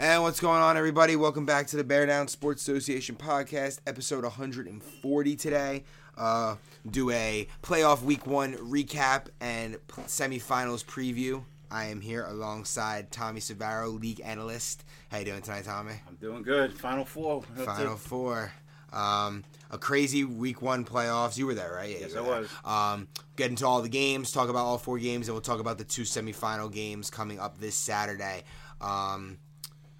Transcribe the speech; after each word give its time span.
And 0.00 0.22
what's 0.22 0.40
going 0.40 0.62
on, 0.62 0.78
everybody? 0.78 1.14
Welcome 1.14 1.44
back 1.44 1.66
to 1.66 1.76
the 1.76 1.84
Bear 1.84 2.06
Down 2.06 2.26
Sports 2.26 2.62
Association 2.62 3.16
podcast, 3.16 3.80
episode 3.86 4.24
140 4.24 5.36
today. 5.36 5.84
Uh, 6.16 6.56
do 6.90 7.10
a 7.10 7.46
playoff 7.62 8.00
week 8.00 8.26
one 8.26 8.54
recap 8.54 9.26
and 9.42 9.74
p- 9.88 10.00
semifinals 10.04 10.82
preview. 10.86 11.44
I 11.70 11.84
am 11.88 12.00
here 12.00 12.24
alongside 12.24 13.10
Tommy 13.10 13.40
Savaro, 13.40 14.00
league 14.00 14.22
analyst. 14.24 14.84
How 15.10 15.18
you 15.18 15.26
doing 15.26 15.42
tonight, 15.42 15.64
Tommy? 15.64 15.96
I'm 16.08 16.14
doing 16.14 16.44
good. 16.44 16.72
Final 16.72 17.04
four. 17.04 17.42
Final 17.42 17.96
four. 17.96 18.52
Um, 18.94 19.44
a 19.70 19.76
crazy 19.76 20.24
week 20.24 20.62
one 20.62 20.86
playoffs. 20.86 21.36
You 21.36 21.44
were 21.44 21.54
there, 21.54 21.74
right? 21.74 21.90
Yeah, 21.90 22.06
Yes, 22.06 22.16
I 22.16 22.22
was. 22.22 22.48
Um, 22.64 23.06
get 23.36 23.50
into 23.50 23.66
all 23.66 23.82
the 23.82 23.90
games, 23.90 24.32
talk 24.32 24.48
about 24.48 24.64
all 24.64 24.78
four 24.78 24.98
games, 24.98 25.28
and 25.28 25.34
we'll 25.34 25.42
talk 25.42 25.60
about 25.60 25.76
the 25.76 25.84
two 25.84 26.02
semifinal 26.04 26.72
games 26.72 27.10
coming 27.10 27.38
up 27.38 27.60
this 27.60 27.74
Saturday. 27.74 28.44
Um, 28.80 29.36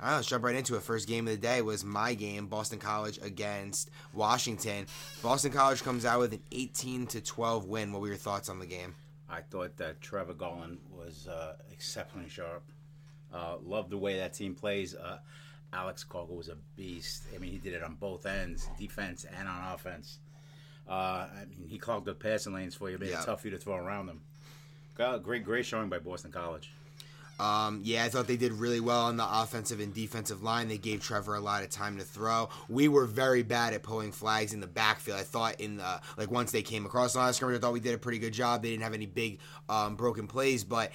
right, 0.08 0.16
let's 0.16 0.26
jump 0.28 0.44
right 0.44 0.54
into 0.54 0.76
it. 0.76 0.82
First 0.82 1.06
game 1.08 1.26
of 1.26 1.32
the 1.34 1.38
day 1.40 1.62
was 1.62 1.84
my 1.84 2.14
game, 2.14 2.46
Boston 2.46 2.78
College 2.78 3.18
against 3.22 3.90
Washington. 4.14 4.86
Boston 5.22 5.52
College 5.52 5.82
comes 5.82 6.04
out 6.04 6.20
with 6.20 6.32
an 6.32 6.42
18 6.52 7.06
to 7.08 7.20
12 7.20 7.66
win. 7.66 7.92
What 7.92 8.00
were 8.02 8.08
your 8.08 8.16
thoughts 8.16 8.48
on 8.48 8.58
the 8.58 8.66
game? 8.66 8.94
I 9.28 9.40
thought 9.42 9.76
that 9.76 10.00
Trevor 10.00 10.34
Garland 10.34 10.78
was 10.96 11.28
uh, 11.28 11.54
exceptionally 11.72 12.28
sharp. 12.28 12.62
Uh, 13.32 13.56
loved 13.64 13.90
the 13.90 13.98
way 13.98 14.16
that 14.16 14.32
team 14.34 14.54
plays. 14.54 14.94
Uh, 14.96 15.18
Alex 15.72 16.02
Cargo 16.02 16.34
was 16.34 16.48
a 16.48 16.56
beast. 16.76 17.24
I 17.34 17.38
mean, 17.38 17.52
he 17.52 17.58
did 17.58 17.74
it 17.74 17.82
on 17.82 17.94
both 17.94 18.26
ends, 18.26 18.68
defense 18.78 19.24
and 19.38 19.46
on 19.46 19.72
offense. 19.72 20.18
Uh, 20.88 21.28
I 21.32 21.44
mean, 21.48 21.68
he 21.68 21.78
clogged 21.78 22.06
the 22.06 22.14
passing 22.14 22.52
lanes 22.54 22.74
for 22.74 22.90
you, 22.90 22.98
made 22.98 23.10
Yeah. 23.10 23.20
it 23.22 23.26
tough 23.26 23.42
for 23.42 23.46
you 23.46 23.52
to 23.52 23.58
throw 23.58 23.76
around 23.76 24.06
them. 24.06 24.20
Got 24.96 25.22
great, 25.22 25.44
great 25.44 25.64
showing 25.64 25.88
by 25.88 25.98
Boston 26.00 26.32
College. 26.32 26.72
Um, 27.40 27.80
yeah, 27.82 28.04
I 28.04 28.10
thought 28.10 28.26
they 28.26 28.36
did 28.36 28.52
really 28.52 28.80
well 28.80 29.06
on 29.06 29.16
the 29.16 29.26
offensive 29.26 29.80
and 29.80 29.94
defensive 29.94 30.42
line. 30.42 30.68
They 30.68 30.76
gave 30.76 31.00
Trevor 31.00 31.34
a 31.34 31.40
lot 31.40 31.62
of 31.62 31.70
time 31.70 31.96
to 31.96 32.04
throw. 32.04 32.50
We 32.68 32.86
were 32.88 33.06
very 33.06 33.42
bad 33.42 33.72
at 33.72 33.82
pulling 33.82 34.12
flags 34.12 34.52
in 34.52 34.60
the 34.60 34.66
backfield. 34.66 35.18
I 35.18 35.22
thought 35.22 35.60
in 35.60 35.78
the 35.78 36.00
like 36.18 36.30
once 36.30 36.52
they 36.52 36.62
came 36.62 36.84
across 36.84 37.14
the 37.14 37.20
line 37.20 37.30
of 37.30 37.34
scrimmage, 37.34 37.56
I 37.56 37.60
thought 37.60 37.72
we 37.72 37.80
did 37.80 37.94
a 37.94 37.98
pretty 37.98 38.18
good 38.18 38.34
job. 38.34 38.62
They 38.62 38.70
didn't 38.70 38.82
have 38.82 38.94
any 38.94 39.06
big 39.06 39.38
um, 39.70 39.96
broken 39.96 40.26
plays, 40.26 40.64
but 40.64 40.92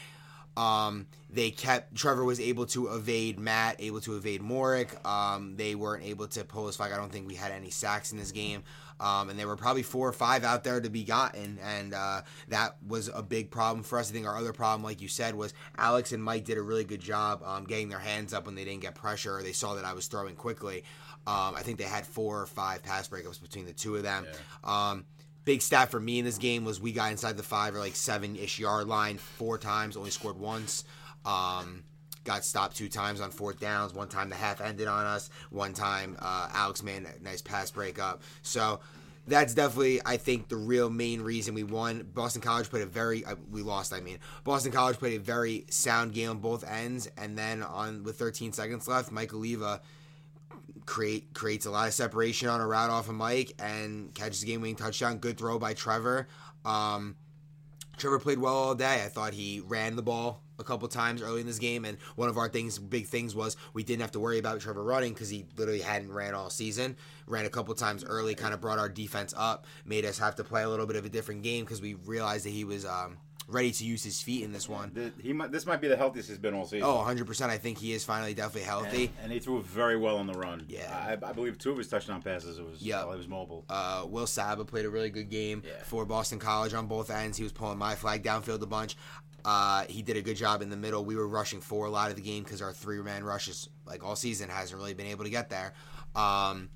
um, 0.56 1.08
they 1.30 1.52
kept 1.52 1.95
Trevor 1.95 2.23
was 2.23 2.39
able 2.39 2.66
to 2.67 2.88
evade 2.94 3.39
Matt, 3.39 3.78
able 3.80 4.02
to 4.02 4.16
evade 4.16 4.41
Morick. 4.41 5.06
Um, 5.06 5.56
they 5.58 5.75
weren't 5.75 6.03
able 6.03 6.28
to 6.28 6.44
pull 6.44 6.67
his 6.67 6.75
flag. 6.75 6.91
I 6.91 6.97
don't 6.97 7.12
think 7.12 7.28
we 7.28 7.36
had 7.36 7.52
any 7.52 7.72
sacks 7.72 8.12
in 8.12 8.17
this 8.17 8.31
game. 8.31 8.64
Um, 8.99 9.29
and 9.29 9.38
there 9.38 9.47
were 9.47 9.57
probably 9.57 9.83
four 9.83 10.07
or 10.07 10.13
five 10.13 10.43
out 10.43 10.63
there 10.63 10.79
to 10.79 10.89
be 10.89 11.03
gotten, 11.03 11.59
and 11.61 11.93
uh, 11.93 12.21
that 12.47 12.77
was 12.88 13.09
a 13.13 13.21
big 13.21 13.51
problem 13.51 13.83
for 13.83 13.99
us. 13.99 14.09
I 14.09 14.13
think 14.13 14.25
our 14.25 14.38
other 14.38 14.53
problem, 14.53 14.83
like 14.83 15.01
you 15.01 15.07
said, 15.07 15.35
was 15.35 15.53
Alex 15.77 16.11
and 16.13 16.23
Mike 16.23 16.45
did 16.45 16.57
a 16.57 16.61
really 16.61 16.85
good 16.85 17.01
job 17.01 17.41
um, 17.43 17.66
getting 17.66 17.89
their 17.89 17.99
hands 17.99 18.33
up 18.33 18.45
when 18.45 18.55
they 18.55 18.63
didn't 18.63 18.81
get 18.81 18.95
pressure. 18.95 19.41
They 19.43 19.51
saw 19.51 19.75
that 19.75 19.85
I 19.85 19.93
was 19.93 20.07
throwing 20.07 20.35
quickly. 20.35 20.83
Um, 21.27 21.55
I 21.55 21.61
think 21.61 21.77
they 21.77 21.85
had 21.85 22.05
four 22.05 22.41
or 22.41 22.45
five 22.45 22.83
pass 22.83 23.07
breakups 23.07 23.41
between 23.41 23.66
the 23.66 23.73
two 23.73 23.95
of 23.95 24.03
them. 24.03 24.25
Um, 24.63 25.05
big 25.43 25.61
stat 25.61 25.91
for 25.91 25.99
me 25.99 26.19
in 26.19 26.25
this 26.25 26.38
game 26.38 26.66
was 26.66 26.79
we 26.79 26.91
got 26.91 27.11
inside 27.11 27.38
the 27.38 27.43
five 27.43 27.75
or 27.75 27.79
like 27.79 27.95
seven 27.95 28.35
ish 28.35 28.59
yard 28.59 28.88
line 28.88 29.17
four 29.17 29.57
times, 29.57 29.97
only 29.97 30.11
scored 30.11 30.39
once. 30.39 30.83
Um, 31.25 31.83
got 32.26 32.44
stopped 32.44 32.76
two 32.76 32.90
times 32.90 33.22
on 33.22 33.31
fourth 33.31 33.59
downs. 33.59 33.94
One 33.94 34.09
time 34.09 34.30
the 34.30 34.36
half 34.36 34.59
ended 34.59 34.88
on 34.88 35.06
us. 35.06 35.30
One 35.52 35.73
time 35.73 36.18
uh, 36.20 36.50
Alex 36.52 36.84
made 36.84 37.04
a 37.04 37.23
nice 37.23 37.42
pass 37.42 37.72
breakup. 37.72 38.22
So 38.42 38.81
that's 39.28 39.54
definitely, 39.54 40.02
I 40.06 40.18
think, 40.18 40.50
the 40.50 40.58
real 40.58 40.90
main 40.90 41.22
reason 41.22 41.53
we 41.56 41.64
won. 41.64 42.09
Boston 42.14 42.42
College 42.42 42.70
played 42.70 42.84
a 42.84 42.88
very, 42.88 43.23
uh, 43.26 43.36
we 43.50 43.62
lost. 43.62 43.94
I 43.94 44.02
mean, 44.02 44.20
Boston 44.44 44.72
College 44.72 44.98
played 44.98 45.20
a 45.20 45.23
very 45.23 45.66
sound 45.70 46.14
game 46.14 46.30
on 46.30 46.40
both 46.40 46.64
ends, 46.70 47.09
and 47.18 47.38
then 47.38 47.64
on 47.64 48.03
with 48.03 48.18
13 48.18 48.52
seconds 48.52 48.88
left, 48.88 49.12
Mike 49.12 49.34
Oliva 49.34 49.81
create 50.86 51.34
creates 51.34 51.66
a 51.66 51.72
lot 51.72 51.88
of 51.88 51.94
separation 51.94 52.48
on 52.48 52.62
a 52.62 52.68
route 52.68 52.92
off 52.92 53.09
of 53.09 53.16
Mike 53.16 53.53
and 53.58 54.14
catches 54.14 54.44
a 54.44 54.46
game 54.46 54.62
winning 54.62 54.76
touchdown. 54.76 55.18
Good 55.18 55.38
throw 55.38 55.58
by 55.58 55.73
Trevor. 55.73 56.28
Um, 56.64 57.16
Trevor 57.97 58.19
played 58.19 58.40
well 58.40 58.53
all 58.53 58.75
day. 58.75 59.03
I 59.03 59.08
thought 59.08 59.34
he 59.34 59.59
ran 59.59 59.96
the 59.96 60.03
ball 60.03 60.41
a 60.59 60.63
couple 60.63 60.88
times 60.88 61.21
early 61.21 61.41
in 61.41 61.47
this 61.47 61.59
game, 61.59 61.85
and 61.85 61.97
one 62.16 62.29
of 62.29 62.38
our 62.38 62.49
things, 62.49 62.79
big 62.79 63.07
things, 63.07 63.35
was 63.35 63.57
we 63.73 63.83
didn't 63.83 64.01
have 64.01 64.11
to 64.11 64.19
worry 64.19 64.39
about 64.39 64.61
Trevor 64.61 64.83
running 64.83 65.13
because 65.13 65.29
he 65.29 65.45
literally 65.57 65.81
hadn't 65.81 66.11
ran 66.11 66.33
all 66.33 66.49
season. 66.49 66.95
Ran 67.27 67.45
a 67.45 67.49
couple 67.49 67.73
times 67.75 68.03
early, 68.03 68.35
kind 68.35 68.53
of 68.53 68.61
brought 68.61 68.79
our 68.79 68.89
defense 68.89 69.33
up, 69.35 69.66
made 69.85 70.05
us 70.05 70.17
have 70.19 70.35
to 70.35 70.43
play 70.43 70.63
a 70.63 70.69
little 70.69 70.85
bit 70.85 70.95
of 70.95 71.05
a 71.05 71.09
different 71.09 71.43
game 71.43 71.63
because 71.66 71.81
we 71.81 71.95
realized 71.95 72.45
that 72.45 72.51
he 72.51 72.63
was 72.63 72.85
um, 72.85 73.17
ready 73.47 73.72
to 73.72 73.85
use 73.85 74.03
his 74.03 74.22
feet 74.22 74.44
in 74.44 74.51
this 74.51 74.67
one. 74.67 74.91
The- 74.94 75.11
he 75.22 75.31
might, 75.33 75.51
this 75.51 75.66
might 75.66 75.79
be 75.81 75.88
the 75.88 75.95
healthiest 75.97 76.29
he's 76.29 76.38
been 76.39 76.53
all 76.56 76.66
season. 76.66 76.83
Oh, 76.88 76.95
100%. 77.07 77.50
I 77.50 77.57
think 77.57 77.78
he 77.78 77.94
is 77.94 78.03
finally 78.03 78.33
definitely 78.33 78.63
healthy. 78.63 79.06
and, 79.06 79.25
and 79.25 79.31
he 79.31 79.39
threw 79.39 79.61
very 79.61 79.97
well 79.97 80.17
on 80.17 80.25
the 80.28 80.33
run. 80.33 80.66
Yeah. 80.67 81.17
I, 81.23 81.29
I 81.29 81.31
believe 81.31 81.57
two 81.59 81.72
of 81.72 81.78
his 81.78 81.88
touchdown 81.88 82.22
passes. 82.22 82.57
It 82.57 82.66
was 82.66 82.81
Yeah. 82.81 83.03
while 83.03 83.11
he 83.13 83.17
was 83.19 83.28
mobile. 83.28 83.63
Uh, 83.69 84.05
Will 84.07 84.25
Saba 84.28 84.66
played 84.66 84.85
a 84.85 84.89
really 84.89 85.09
good 85.11 85.29
game 85.29 85.61
Yeah. 85.66 85.73
for 85.84 86.05
Boston 86.05 86.39
College 86.39 86.73
on 86.73 86.88
both 86.88 87.09
ends. 87.11 87.38
He 87.38 87.44
was 87.44 87.51
pulling 87.51 87.78
my 87.78 87.94
flag 87.95 88.23
downfield 88.23 88.61
a 88.61 88.66
bunch. 88.66 88.95
Uh, 89.44 89.84
he 89.88 90.01
did 90.01 90.17
a 90.17 90.23
good 90.23 90.38
job 90.38 90.63
in 90.63 90.69
the 90.72 90.75
middle. 90.78 91.05
We 91.05 91.16
were 91.16 91.28
rushing 91.28 91.61
for 91.61 91.85
a 91.85 91.89
lot 91.91 92.09
of 92.09 92.16
the 92.16 92.23
game 92.23 92.44
because 92.44 92.63
our 92.63 92.73
three 92.73 93.00
man 93.03 93.23
rushes, 93.23 93.69
like 93.85 94.03
all 94.03 94.16
season, 94.16 94.50
hasn't 94.50 94.79
really 94.79 94.95
been 94.95 95.05
able 95.05 95.23
to 95.23 95.29
get 95.29 95.51
there. 95.51 95.73
Um, 96.16 96.69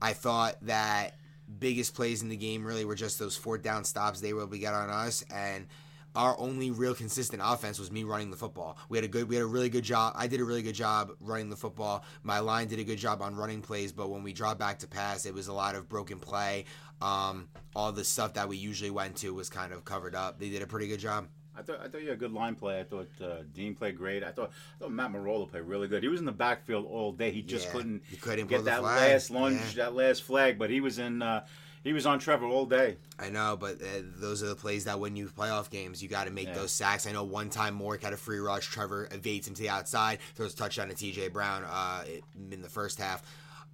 I 0.00 0.14
thought 0.14 0.56
that 0.62 1.16
biggest 1.58 1.94
plays 1.94 2.22
in 2.22 2.28
the 2.28 2.36
game 2.36 2.64
really 2.64 2.84
were 2.84 2.94
just 2.94 3.18
those 3.18 3.36
fourth 3.36 3.62
down 3.62 3.84
stops 3.84 4.20
they 4.20 4.32
were 4.32 4.42
able 4.42 4.52
to 4.52 4.58
get 4.58 4.74
on 4.74 4.90
us 4.90 5.24
and 5.32 5.66
our 6.14 6.38
only 6.38 6.70
real 6.70 6.94
consistent 6.94 7.40
offense 7.44 7.78
was 7.78 7.90
me 7.90 8.04
running 8.04 8.30
the 8.30 8.36
football. 8.36 8.76
We 8.88 8.98
had 8.98 9.04
a 9.04 9.08
good 9.08 9.28
we 9.28 9.36
had 9.36 9.42
a 9.44 9.46
really 9.46 9.68
good 9.68 9.84
job. 9.84 10.12
I 10.16 10.26
did 10.26 10.40
a 10.40 10.44
really 10.44 10.62
good 10.62 10.74
job 10.74 11.12
running 11.20 11.48
the 11.48 11.56
football. 11.56 12.04
My 12.22 12.38
line 12.40 12.68
did 12.68 12.78
a 12.78 12.84
good 12.84 12.98
job 12.98 13.22
on 13.22 13.34
running 13.34 13.62
plays, 13.62 13.92
but 13.92 14.10
when 14.10 14.22
we 14.22 14.32
dropped 14.32 14.60
back 14.60 14.78
to 14.80 14.86
pass, 14.86 15.26
it 15.26 15.34
was 15.34 15.48
a 15.48 15.52
lot 15.52 15.74
of 15.74 15.88
broken 15.88 16.18
play. 16.18 16.66
Um, 17.00 17.48
all 17.74 17.92
the 17.92 18.04
stuff 18.04 18.34
that 18.34 18.48
we 18.48 18.56
usually 18.56 18.90
went 18.90 19.16
to 19.18 19.34
was 19.34 19.48
kind 19.48 19.72
of 19.72 19.84
covered 19.84 20.14
up. 20.14 20.38
They 20.38 20.50
did 20.50 20.62
a 20.62 20.66
pretty 20.66 20.86
good 20.86 21.00
job. 21.00 21.28
I 21.56 21.62
thought 21.62 21.80
I 21.82 21.88
thought 21.88 22.00
you 22.00 22.08
had 22.08 22.16
a 22.16 22.20
good 22.20 22.32
line 22.32 22.54
play. 22.54 22.80
I 22.80 22.84
thought 22.84 23.08
uh, 23.22 23.42
Dean 23.54 23.74
played 23.74 23.96
great. 23.98 24.24
I 24.24 24.30
thought 24.32 24.50
I 24.76 24.78
thought 24.84 24.92
Matt 24.92 25.12
Marola 25.12 25.50
played 25.50 25.64
really 25.64 25.86
good. 25.88 26.02
He 26.02 26.08
was 26.08 26.20
in 26.20 26.26
the 26.26 26.32
backfield 26.32 26.86
all 26.86 27.12
day. 27.12 27.30
He 27.30 27.42
just 27.42 27.66
Yeah, 27.66 27.72
couldn't, 27.72 28.02
he 28.08 28.16
couldn't 28.16 28.46
get 28.46 28.64
that 28.64 28.80
flag. 28.80 29.10
last 29.12 29.30
lunge, 29.30 29.60
Yeah. 29.76 29.84
that 29.84 29.94
last 29.94 30.22
flag. 30.22 30.58
But 30.58 30.70
he 30.70 30.80
was 30.80 30.98
in. 30.98 31.20
Uh, 31.22 31.44
he 31.84 31.92
was 31.92 32.06
on 32.06 32.20
Trevor 32.20 32.46
all 32.46 32.64
day. 32.64 32.96
I 33.18 33.28
know, 33.28 33.56
but 33.58 33.82
uh, 33.82 33.86
those 34.20 34.40
are 34.42 34.46
the 34.46 34.54
plays 34.54 34.84
that 34.84 35.00
win 35.00 35.16
you 35.16 35.26
playoff 35.26 35.68
games. 35.68 36.00
You 36.00 36.08
got 36.08 36.24
to 36.24 36.30
make 36.30 36.46
Yeah. 36.46 36.54
those 36.54 36.70
sacks. 36.70 37.08
I 37.08 37.12
know 37.12 37.24
one 37.24 37.50
time 37.50 37.76
Mork 37.76 38.02
had 38.02 38.12
a 38.12 38.16
free 38.16 38.38
rush. 38.38 38.66
Trevor 38.68 39.08
evades 39.10 39.48
him 39.48 39.54
to 39.54 39.62
the 39.62 39.68
outside, 39.68 40.20
throws 40.36 40.54
a 40.54 40.56
touchdown 40.56 40.88
to 40.90 40.94
T.J. 40.94 41.28
Brown 41.30 41.64
uh, 41.64 42.04
in 42.52 42.62
the 42.62 42.68
first 42.68 42.98
half. 43.00 43.22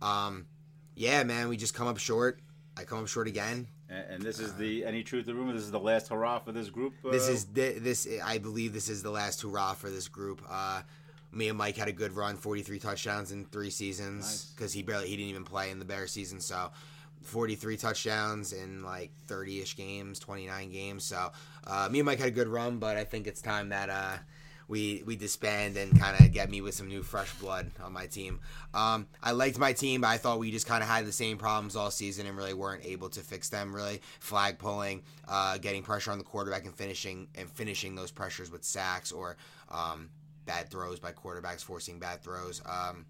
Um, 0.00 0.46
yeah, 0.94 1.22
man, 1.22 1.48
we 1.48 1.58
just 1.58 1.74
come 1.74 1.86
up 1.86 1.98
short. 1.98 2.40
I 2.78 2.84
come 2.84 3.00
up 3.00 3.08
short 3.08 3.26
again. 3.26 3.66
And, 3.90 4.04
and 4.10 4.22
this 4.22 4.38
is 4.38 4.54
the 4.54 4.84
any 4.84 5.02
truth 5.02 5.24
to 5.26 5.32
the 5.32 5.34
rumor. 5.38 5.52
This 5.52 5.62
is 5.62 5.70
the 5.70 5.80
last 5.80 6.08
hurrah 6.08 6.38
for 6.38 6.52
this 6.52 6.70
group. 6.70 6.94
Uh, 7.04 7.10
This 7.10 7.28
is 7.28 7.44
thi- 7.44 7.78
this. 7.78 8.06
I 8.24 8.38
believe 8.38 8.72
this 8.72 8.88
is 8.88 9.02
the 9.02 9.10
last 9.10 9.42
hurrah 9.42 9.74
for 9.74 9.90
this 9.90 10.06
group. 10.08 10.42
Uh, 10.48 10.82
me 11.32 11.48
and 11.48 11.58
Mike 11.58 11.76
had 11.76 11.88
a 11.88 11.92
good 11.92 12.12
run, 12.12 12.36
forty-three 12.36 12.78
touchdowns 12.78 13.32
in 13.32 13.44
three 13.46 13.70
seasons 13.70 14.24
Nice. 14.24 14.44
because 14.54 14.72
he 14.72 14.82
barely 14.82 15.08
he 15.08 15.16
didn't 15.16 15.30
even 15.30 15.44
play 15.44 15.70
in 15.70 15.78
the 15.78 15.84
Bear 15.84 16.06
season. 16.06 16.40
So, 16.40 16.70
forty-three 17.22 17.76
touchdowns 17.76 18.52
in 18.52 18.82
like 18.84 19.10
thirty-ish 19.26 19.76
games, 19.76 20.18
twenty-nine 20.18 20.70
games. 20.70 21.04
So, 21.04 21.32
uh, 21.66 21.88
me 21.90 21.98
and 21.98 22.06
Mike 22.06 22.18
had 22.20 22.28
a 22.28 22.32
good 22.32 22.48
run, 22.48 22.78
but 22.78 22.96
I 22.96 23.04
think 23.04 23.26
it's 23.26 23.42
time 23.42 23.70
that 23.70 23.90
uh, 23.90 24.16
we 24.68 25.02
we 25.06 25.16
disband 25.16 25.76
and 25.76 25.98
kind 25.98 26.20
of 26.20 26.30
get 26.32 26.50
me 26.50 26.60
with 26.60 26.74
some 26.74 26.88
new 26.88 27.02
fresh 27.02 27.32
blood 27.34 27.70
on 27.82 27.92
my 27.92 28.06
team. 28.06 28.40
Um, 28.74 29.06
I 29.22 29.32
liked 29.32 29.58
my 29.58 29.72
team, 29.72 30.02
but 30.02 30.08
I 30.08 30.18
thought 30.18 30.38
we 30.38 30.50
just 30.50 30.66
kind 30.66 30.82
of 30.82 30.88
had 30.88 31.06
the 31.06 31.12
same 31.12 31.38
problems 31.38 31.74
all 31.74 31.90
season 31.90 32.26
and 32.26 32.36
really 32.36 32.54
weren't 32.54 32.84
able 32.84 33.08
to 33.10 33.20
fix 33.20 33.48
them. 33.48 33.74
Really, 33.74 34.00
flag 34.20 34.58
pulling, 34.58 35.02
uh, 35.26 35.58
getting 35.58 35.82
pressure 35.82 36.12
on 36.12 36.18
the 36.18 36.24
quarterback, 36.24 36.66
and 36.66 36.74
finishing 36.74 37.28
and 37.34 37.50
finishing 37.50 37.94
those 37.94 38.10
pressures 38.10 38.50
with 38.50 38.62
sacks 38.62 39.10
or 39.10 39.36
um, 39.70 40.10
bad 40.44 40.70
throws 40.70 41.00
by 41.00 41.12
quarterbacks, 41.12 41.64
forcing 41.64 41.98
bad 41.98 42.22
throws. 42.22 42.62
Um, 42.66 43.06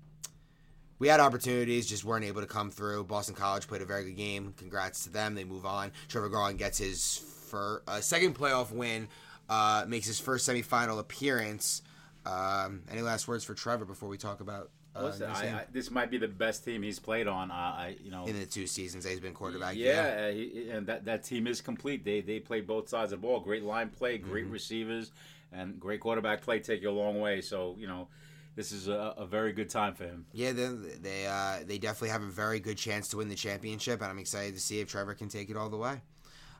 we 1.00 1.08
had 1.08 1.20
opportunities, 1.20 1.86
just 1.86 2.04
weren't 2.04 2.24
able 2.24 2.40
to 2.40 2.46
come 2.46 2.70
through. 2.70 3.04
Boston 3.04 3.34
College 3.34 3.68
played 3.68 3.82
a 3.82 3.86
very 3.86 4.04
good 4.04 4.16
game. 4.16 4.52
Congrats 4.56 5.04
to 5.04 5.10
them. 5.10 5.34
They 5.34 5.44
move 5.44 5.64
on. 5.64 5.92
Trevor 6.08 6.28
Garland 6.28 6.58
gets 6.58 6.78
his 6.78 7.18
fir- 7.48 7.82
uh, 7.86 8.00
second 8.00 8.36
playoff 8.36 8.72
win, 8.72 9.08
uh, 9.48 9.84
makes 9.88 10.06
his 10.06 10.20
first 10.20 10.48
semifinal 10.48 10.98
appearance. 10.98 11.82
Um, 12.26 12.82
any 12.90 13.00
last 13.00 13.28
words 13.28 13.44
for 13.44 13.54
Trevor 13.54 13.84
before 13.84 14.08
we 14.08 14.18
talk 14.18 14.40
about 14.40 14.70
uh, 14.94 15.04
Listen, 15.04 15.30
I? 15.30 15.60
I, 15.60 15.64
this 15.72 15.90
might 15.90 16.10
be 16.10 16.18
the 16.18 16.28
best 16.28 16.64
team 16.64 16.82
he's 16.82 16.98
played 16.98 17.28
on. 17.28 17.50
Uh, 17.50 17.54
I, 17.54 17.96
you 18.02 18.10
know, 18.10 18.26
in 18.26 18.38
the 18.38 18.46
two 18.46 18.66
seasons 18.66 19.04
that 19.04 19.10
he's 19.10 19.20
been 19.20 19.32
quarterback? 19.34 19.76
yeah, 19.76 20.26
uh, 20.28 20.32
he, 20.32 20.68
and 20.70 20.86
that 20.88 21.04
that 21.04 21.24
team 21.24 21.46
is 21.46 21.60
complete. 21.60 22.04
They 22.04 22.20
they 22.20 22.40
play 22.40 22.60
both 22.60 22.88
sides 22.88 23.12
of 23.12 23.20
the 23.20 23.26
ball. 23.26 23.40
Great 23.40 23.62
line 23.62 23.90
play, 23.90 24.18
great 24.18 24.44
Mm-hmm. 24.44 24.52
receivers, 24.52 25.12
and 25.52 25.78
great 25.78 26.00
quarterback 26.00 26.42
play 26.42 26.58
take 26.58 26.82
you 26.82 26.90
a 26.90 26.92
long 26.92 27.20
way. 27.20 27.40
So 27.40 27.76
you 27.78 27.86
know, 27.86 28.08
this 28.56 28.72
is 28.72 28.88
a, 28.88 29.14
a 29.16 29.26
very 29.26 29.52
good 29.52 29.70
time 29.70 29.94
for 29.94 30.04
him. 30.04 30.26
Yeah, 30.32 30.52
they 30.52 30.66
they, 31.00 31.26
uh, 31.26 31.58
they 31.64 31.78
definitely 31.78 32.10
have 32.10 32.22
a 32.22 32.26
very 32.26 32.58
good 32.58 32.76
chance 32.76 33.08
to 33.08 33.18
win 33.18 33.28
the 33.28 33.36
championship, 33.36 34.00
and 34.02 34.10
I'm 34.10 34.18
excited 34.18 34.54
to 34.54 34.60
see 34.60 34.80
if 34.80 34.88
Trevor 34.88 35.14
can 35.14 35.28
take 35.28 35.48
it 35.48 35.56
all 35.56 35.68
the 35.70 35.76
way. 35.78 36.00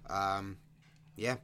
Um, 0.09 0.57
yeah. 1.17 1.37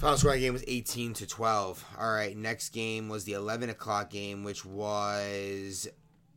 Final 0.00 0.16
score 0.16 0.34
game 0.38 0.54
was 0.54 0.64
18 0.66 1.12
to 1.12 1.26
12. 1.26 1.84
All 1.98 2.10
right, 2.10 2.34
next 2.34 2.70
game 2.70 3.10
was 3.10 3.24
the 3.24 3.34
11 3.34 3.68
o'clock 3.68 4.08
game, 4.08 4.44
which 4.44 4.64
was 4.64 5.86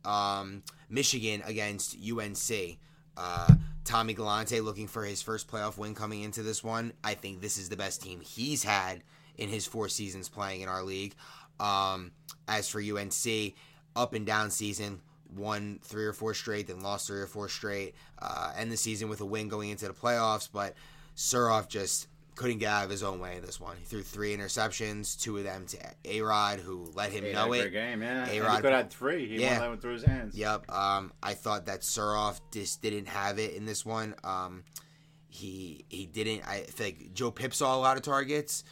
um, 0.04 0.62
Michigan 0.90 1.42
against 1.46 1.96
UNC. 1.96 2.76
Uh, 3.16 3.54
Tommy 3.82 4.12
Galante 4.12 4.60
looking 4.60 4.86
for 4.86 5.02
his 5.02 5.22
first 5.22 5.50
playoff 5.50 5.78
win 5.78 5.94
coming 5.94 6.20
into 6.20 6.42
this 6.42 6.62
one. 6.62 6.92
I 7.02 7.14
think 7.14 7.40
this 7.40 7.56
is 7.56 7.70
the 7.70 7.76
best 7.78 8.02
team 8.02 8.20
he's 8.20 8.62
had 8.62 9.02
in 9.38 9.48
his 9.48 9.66
four 9.66 9.88
seasons 9.88 10.28
playing 10.28 10.60
in 10.60 10.68
our 10.68 10.82
league. 10.82 11.14
Um, 11.58 12.12
as 12.46 12.68
for 12.68 12.82
UNC, 12.82 13.54
up 13.96 14.12
and 14.12 14.26
down 14.26 14.50
season, 14.50 15.00
won 15.34 15.80
three 15.82 16.04
or 16.04 16.12
four 16.12 16.34
straight, 16.34 16.66
then 16.66 16.80
lost 16.80 17.06
three 17.06 17.20
or 17.20 17.26
four 17.26 17.48
straight. 17.48 17.94
Uh, 18.20 18.52
end 18.58 18.70
the 18.70 18.76
season 18.76 19.08
with 19.08 19.22
a 19.22 19.26
win 19.26 19.48
going 19.48 19.70
into 19.70 19.88
the 19.88 19.94
playoffs, 19.94 20.50
but 20.52 20.74
Suroff 21.16 21.66
just 21.66 22.08
couldn't 22.34 22.58
get 22.58 22.70
out 22.72 22.84
of 22.84 22.90
his 22.90 23.02
own 23.02 23.20
way 23.20 23.36
in 23.36 23.42
this 23.44 23.60
one. 23.60 23.76
He 23.76 23.84
threw 23.84 24.02
three 24.02 24.36
interceptions, 24.36 25.20
two 25.20 25.36
of 25.38 25.44
them 25.44 25.66
to 25.66 25.78
A 26.04 26.20
Rod, 26.20 26.58
who 26.60 26.90
let 26.94 27.12
him 27.12 27.32
know 27.32 27.52
it. 27.52 27.70
game, 27.70 28.02
yeah. 28.02 28.28
A-Rod-. 28.28 28.56
He 28.56 28.60
could 28.62 28.72
have 28.72 28.82
had 28.84 28.90
three. 28.90 29.28
He 29.28 29.40
Yeah. 29.40 29.52
won 29.52 29.60
that 29.60 29.68
one 29.68 29.78
through 29.78 29.92
his 29.94 30.02
hands. 30.04 30.34
Yep. 30.34 30.70
Um, 30.70 31.12
I 31.22 31.34
thought 31.34 31.66
that 31.66 31.82
Suroff 31.82 32.40
just 32.52 32.82
didn't 32.82 33.06
have 33.06 33.38
it 33.38 33.54
in 33.54 33.66
this 33.66 33.84
one. 33.86 34.14
Um, 34.24 34.64
he 35.28 35.84
he 35.88 36.06
didn't. 36.06 36.42
I 36.48 36.62
feel 36.62 36.86
like 36.86 37.12
Joe 37.14 37.30
Pip 37.30 37.54
saw 37.54 37.76
a 37.76 37.80
lot 37.80 37.96
of 37.96 38.02
targets, 38.02 38.64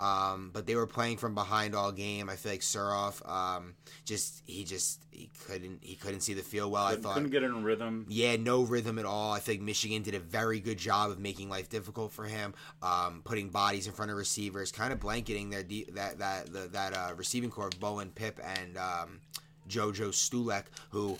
um, 0.00 0.50
but 0.52 0.66
they 0.66 0.74
were 0.74 0.86
playing 0.86 1.18
from 1.18 1.34
behind 1.34 1.74
all 1.74 1.92
game. 1.92 2.30
I 2.30 2.36
feel 2.36 2.52
like 2.52 2.62
Suroff 2.62 3.28
um, 3.28 3.74
just 4.04 4.42
he 4.46 4.64
just 4.64 5.02
he 5.10 5.30
couldn't 5.46 5.84
he 5.84 5.94
couldn't 5.94 6.20
see 6.20 6.32
the 6.32 6.42
field 6.42 6.72
well. 6.72 6.88
Couldn't, 6.88 7.04
I 7.04 7.08
thought. 7.08 7.14
couldn't 7.14 7.30
get 7.30 7.42
in 7.42 7.62
rhythm. 7.62 8.06
Yeah, 8.08 8.36
no 8.36 8.62
rhythm 8.62 8.98
at 8.98 9.04
all. 9.04 9.32
I 9.32 9.40
think 9.40 9.60
Michigan 9.60 10.02
did 10.02 10.14
a 10.14 10.18
very 10.18 10.58
good 10.58 10.78
job 10.78 11.10
of 11.10 11.18
making 11.18 11.50
life 11.50 11.68
difficult 11.68 12.12
for 12.12 12.24
him, 12.24 12.54
um, 12.82 13.20
putting 13.24 13.50
bodies 13.50 13.86
in 13.86 13.92
front 13.92 14.10
of 14.10 14.16
receivers, 14.16 14.72
kind 14.72 14.92
of 14.92 15.00
blanketing 15.00 15.50
their 15.50 15.62
de- 15.62 15.88
that 15.92 16.18
that 16.18 16.52
the, 16.52 16.68
that 16.72 16.96
uh, 16.96 17.12
receiving 17.16 17.50
core 17.50 17.68
of 17.68 17.78
Bowen, 17.78 18.10
Pip, 18.10 18.40
and 18.42 18.78
um, 18.78 19.20
JoJo 19.68 20.08
Stulek, 20.08 20.64
who. 20.90 21.18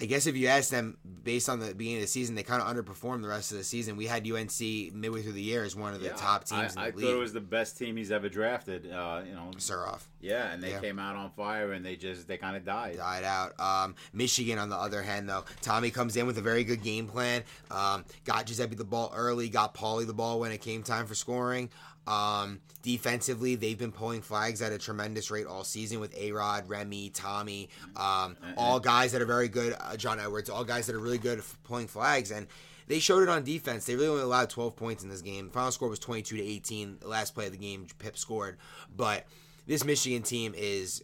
I 0.00 0.04
guess 0.04 0.26
if 0.26 0.36
you 0.36 0.48
ask 0.48 0.70
them 0.70 0.98
based 1.24 1.48
on 1.48 1.58
the 1.58 1.74
beginning 1.74 1.98
of 1.98 2.02
the 2.02 2.08
season, 2.08 2.34
they 2.34 2.42
kind 2.42 2.60
of 2.62 2.68
underperformed 2.68 3.22
the 3.22 3.28
rest 3.28 3.50
of 3.52 3.58
the 3.58 3.64
season. 3.64 3.96
We 3.96 4.06
had 4.06 4.30
UNC 4.30 4.60
midway 4.92 5.22
through 5.22 5.32
the 5.32 5.42
year 5.42 5.64
as 5.64 5.74
one 5.74 5.94
of 5.94 6.00
the 6.00 6.06
Yeah, 6.08 6.12
top 6.14 6.44
teams 6.44 6.76
I, 6.76 6.84
I 6.84 6.88
in 6.88 6.96
the 6.96 7.02
thought 7.02 7.14
it 7.14 7.18
was 7.18 7.32
the 7.32 7.40
best 7.40 7.78
team 7.78 7.96
he's 7.96 8.10
ever 8.10 8.28
drafted. 8.28 8.90
Uh, 8.90 9.22
you 9.26 9.34
know, 9.34 9.50
Suroff. 9.56 10.02
Yeah, 10.20 10.52
and 10.52 10.62
they 10.62 10.70
Yeah. 10.70 10.80
came 10.80 10.98
out 10.98 11.16
on 11.16 11.30
fire, 11.32 11.72
and 11.72 11.84
they 11.84 11.96
just 11.96 12.26
they 12.28 12.36
kind 12.36 12.56
of 12.56 12.64
died. 12.64 12.96
died 12.96 13.24
out. 13.24 13.58
Um, 13.60 13.94
Michigan, 14.12 14.58
on 14.58 14.68
the 14.68 14.76
other 14.76 15.02
hand, 15.02 15.28
though, 15.28 15.44
Tommy 15.62 15.90
comes 15.90 16.16
in 16.16 16.26
with 16.26 16.38
a 16.38 16.42
very 16.42 16.64
good 16.64 16.82
game 16.82 17.06
plan. 17.06 17.44
Um, 17.70 18.04
got 18.24 18.46
Giuseppe 18.46 18.74
the 18.76 18.84
ball 18.84 19.12
early, 19.14 19.48
got 19.48 19.74
Paulie 19.74 20.06
the 20.06 20.14
ball 20.14 20.40
when 20.40 20.52
it 20.52 20.58
came 20.58 20.82
time 20.82 21.06
for 21.06 21.14
scoring. 21.14 21.70
Um, 22.06 22.60
defensively, 22.82 23.56
they've 23.56 23.76
been 23.78 23.90
pulling 23.92 24.22
flags 24.22 24.62
at 24.62 24.70
a 24.72 24.78
tremendous 24.78 25.30
rate 25.30 25.46
all 25.46 25.64
season 25.64 25.98
with 25.98 26.16
A 26.16 26.30
Rod, 26.32 26.68
Remy, 26.68 27.10
Tommy, 27.10 27.68
um, 27.96 28.36
all 28.56 28.78
guys 28.78 29.10
that 29.12 29.20
are 29.20 29.26
very 29.26 29.48
good. 29.48 29.74
Uh, 29.80 29.96
John 29.96 30.20
Edwards, 30.20 30.48
all 30.48 30.62
guys 30.64 30.86
that 30.86 30.94
are 30.94 31.00
really 31.00 31.18
good 31.18 31.38
at 31.38 31.44
f- 31.44 31.58
pulling 31.64 31.88
flags 31.88 32.30
and. 32.30 32.46
They 32.88 33.00
showed 33.00 33.24
it 33.24 33.28
on 33.28 33.42
defense. 33.42 33.84
They 33.84 33.96
really 33.96 34.06
only 34.06 34.22
allowed 34.22 34.48
12 34.48 34.76
points 34.76 35.02
in 35.02 35.08
this 35.08 35.20
game. 35.20 35.50
Final 35.50 35.72
score 35.72 35.88
was 35.88 35.98
22 35.98 36.36
to 36.36 36.40
18. 36.44 36.98
The 37.00 37.08
last 37.08 37.34
play 37.34 37.46
of 37.46 37.50
the 37.50 37.58
game, 37.58 37.84
Pip 37.98 38.16
scored. 38.16 38.58
But 38.96 39.26
this 39.66 39.84
Michigan 39.84 40.22
team 40.22 40.54
is 40.56 41.02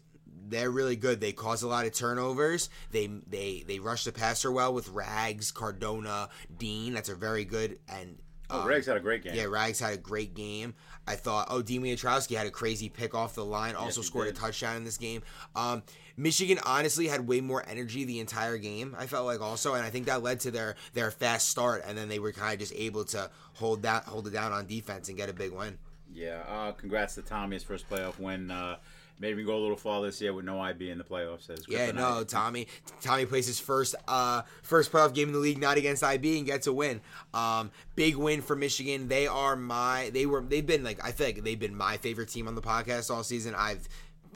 they're 0.49 0.71
really 0.71 0.97
good. 0.97 1.21
They 1.21 1.33
cause 1.33 1.63
a 1.63 1.69
lot 1.69 1.87
of 1.87 1.93
turnovers. 1.93 2.69
They 2.91 3.07
they 3.07 3.65
they 3.67 3.79
rush 3.79 4.05
the 4.05 4.13
passer 4.13 4.51
well 4.53 4.73
with 4.75 4.89
Rags, 4.89 5.51
Cardona, 5.51 6.29
Dean. 6.59 6.95
That's 6.95 7.09
a 7.09 7.15
very 7.15 7.45
good 7.45 7.79
and 7.89 8.19
Oh, 8.55 8.67
Rags 8.67 8.85
had 8.85 8.99
a 8.99 9.01
great 9.01 9.23
game. 9.23 9.35
yeah, 9.35 9.45
Rags 9.45 9.81
had 9.81 9.95
a 9.95 9.97
great 9.97 10.35
game. 10.35 10.75
I 11.07 11.17
thought, 11.17 11.47
oh, 11.51 11.63
Dimitrowski 11.63 12.37
had 12.37 12.47
a 12.47 12.51
crazy 12.51 12.91
pick 12.91 13.15
off 13.15 13.35
the 13.35 13.45
line. 13.45 13.75
Also 13.75 14.03
he 14.03 14.07
scored 14.07 14.27
did. 14.27 14.37
a 14.37 14.39
touchdown 14.39 14.77
in 14.77 14.85
this 14.85 14.99
game. 14.99 15.23
Um, 15.57 15.83
Michigan 16.19 16.59
honestly 16.67 17.09
had 17.09 17.27
way 17.27 17.41
more 17.41 17.65
energy 17.67 18.05
the 18.05 18.21
entire 18.21 18.59
game. 18.59 18.95
I 18.99 19.07
felt 19.07 19.25
like 19.25 19.41
also, 19.41 19.73
and 19.73 19.83
I 19.83 19.89
think 19.89 20.05
that 20.07 20.23
led 20.23 20.41
to 20.41 20.51
their 20.51 20.77
their 20.93 21.11
fast 21.11 21.49
start, 21.49 21.83
and 21.87 21.97
then 21.97 22.11
they 22.11 22.19
were 22.19 22.33
kind 22.33 22.53
of 22.53 22.59
just 22.61 22.75
able 22.77 23.05
to 23.07 23.31
hold 23.55 23.83
that 23.83 24.05
hold 24.05 24.27
it 24.27 24.35
down 24.35 24.53
on 24.53 24.67
defense 24.67 25.09
and 25.09 25.17
get 25.17 25.31
a 25.31 25.33
big 25.33 25.53
win. 25.53 25.79
Yeah, 26.15 26.43
uh, 26.49 26.73
congrats 26.73 27.15
to 27.17 27.23
Tommy, 27.23 27.57
his 27.57 27.63
first 27.63 27.89
playoff 27.89 28.19
win. 28.19 28.51
Uh, 28.51 28.77
made 29.19 29.37
me 29.37 29.45
go 29.45 29.57
a 29.57 29.61
little 29.61 29.77
far 29.77 30.03
this 30.03 30.21
year 30.21 30.33
with 30.33 30.45
no 30.45 30.61
IB 30.61 30.91
in 30.91 30.99
the 30.99 31.05
playoffs. 31.05 31.49
As 31.49 31.65
Yeah, 31.69 31.91
kryptonite. 31.91 31.95
no, 31.95 32.25
Tommy. 32.25 32.67
Tommy 33.01 33.25
plays 33.27 33.47
his 33.47 33.61
first 33.61 33.95
uh 34.09 34.43
first 34.63 34.91
playoff 34.93 35.15
game 35.15 35.29
in 35.29 35.33
the 35.35 35.39
league, 35.41 35.59
not 35.59 35.77
against 35.77 36.03
IB, 36.03 36.39
and 36.39 36.47
gets 36.47 36.67
a 36.67 36.73
win. 36.73 37.01
Um, 37.33 37.71
big 37.95 38.17
win 38.17 38.43
for 38.43 38.57
Michigan. 38.57 39.09
They 39.09 39.27
are 39.27 39.57
my. 39.57 40.11
They 40.13 40.27
were. 40.27 40.41
They've 40.43 40.67
been 40.67 40.83
like. 40.85 41.03
I 41.05 41.13
feel 41.13 41.27
like 41.29 41.45
they've 41.45 41.59
been 41.59 41.77
my 41.77 41.97
favorite 41.99 42.29
team 42.29 42.49
on 42.49 42.55
the 42.55 42.63
podcast 42.63 43.11
all 43.15 43.23
season. 43.23 43.55
I've. 43.57 43.89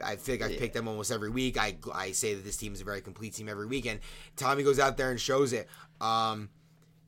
I 0.05 0.17
feel 0.17 0.35
like 0.35 0.43
I've 0.43 0.59
picked 0.59 0.75
them 0.75 0.89
almost 0.89 1.11
every 1.11 1.31
week. 1.31 1.59
I, 1.59 1.75
I 1.95 2.13
say 2.13 2.35
that 2.35 2.45
this 2.45 2.59
team 2.59 2.75
is 2.75 2.83
a 2.83 2.85
very 2.85 3.01
complete 3.01 3.33
team 3.33 3.49
every 3.49 3.67
weekend. 3.67 4.01
Tommy 4.37 4.63
goes 4.63 4.79
out 4.79 4.99
there 4.99 5.11
and 5.11 5.19
shows 5.19 5.55
it. 5.55 5.69
Um, 6.03 6.51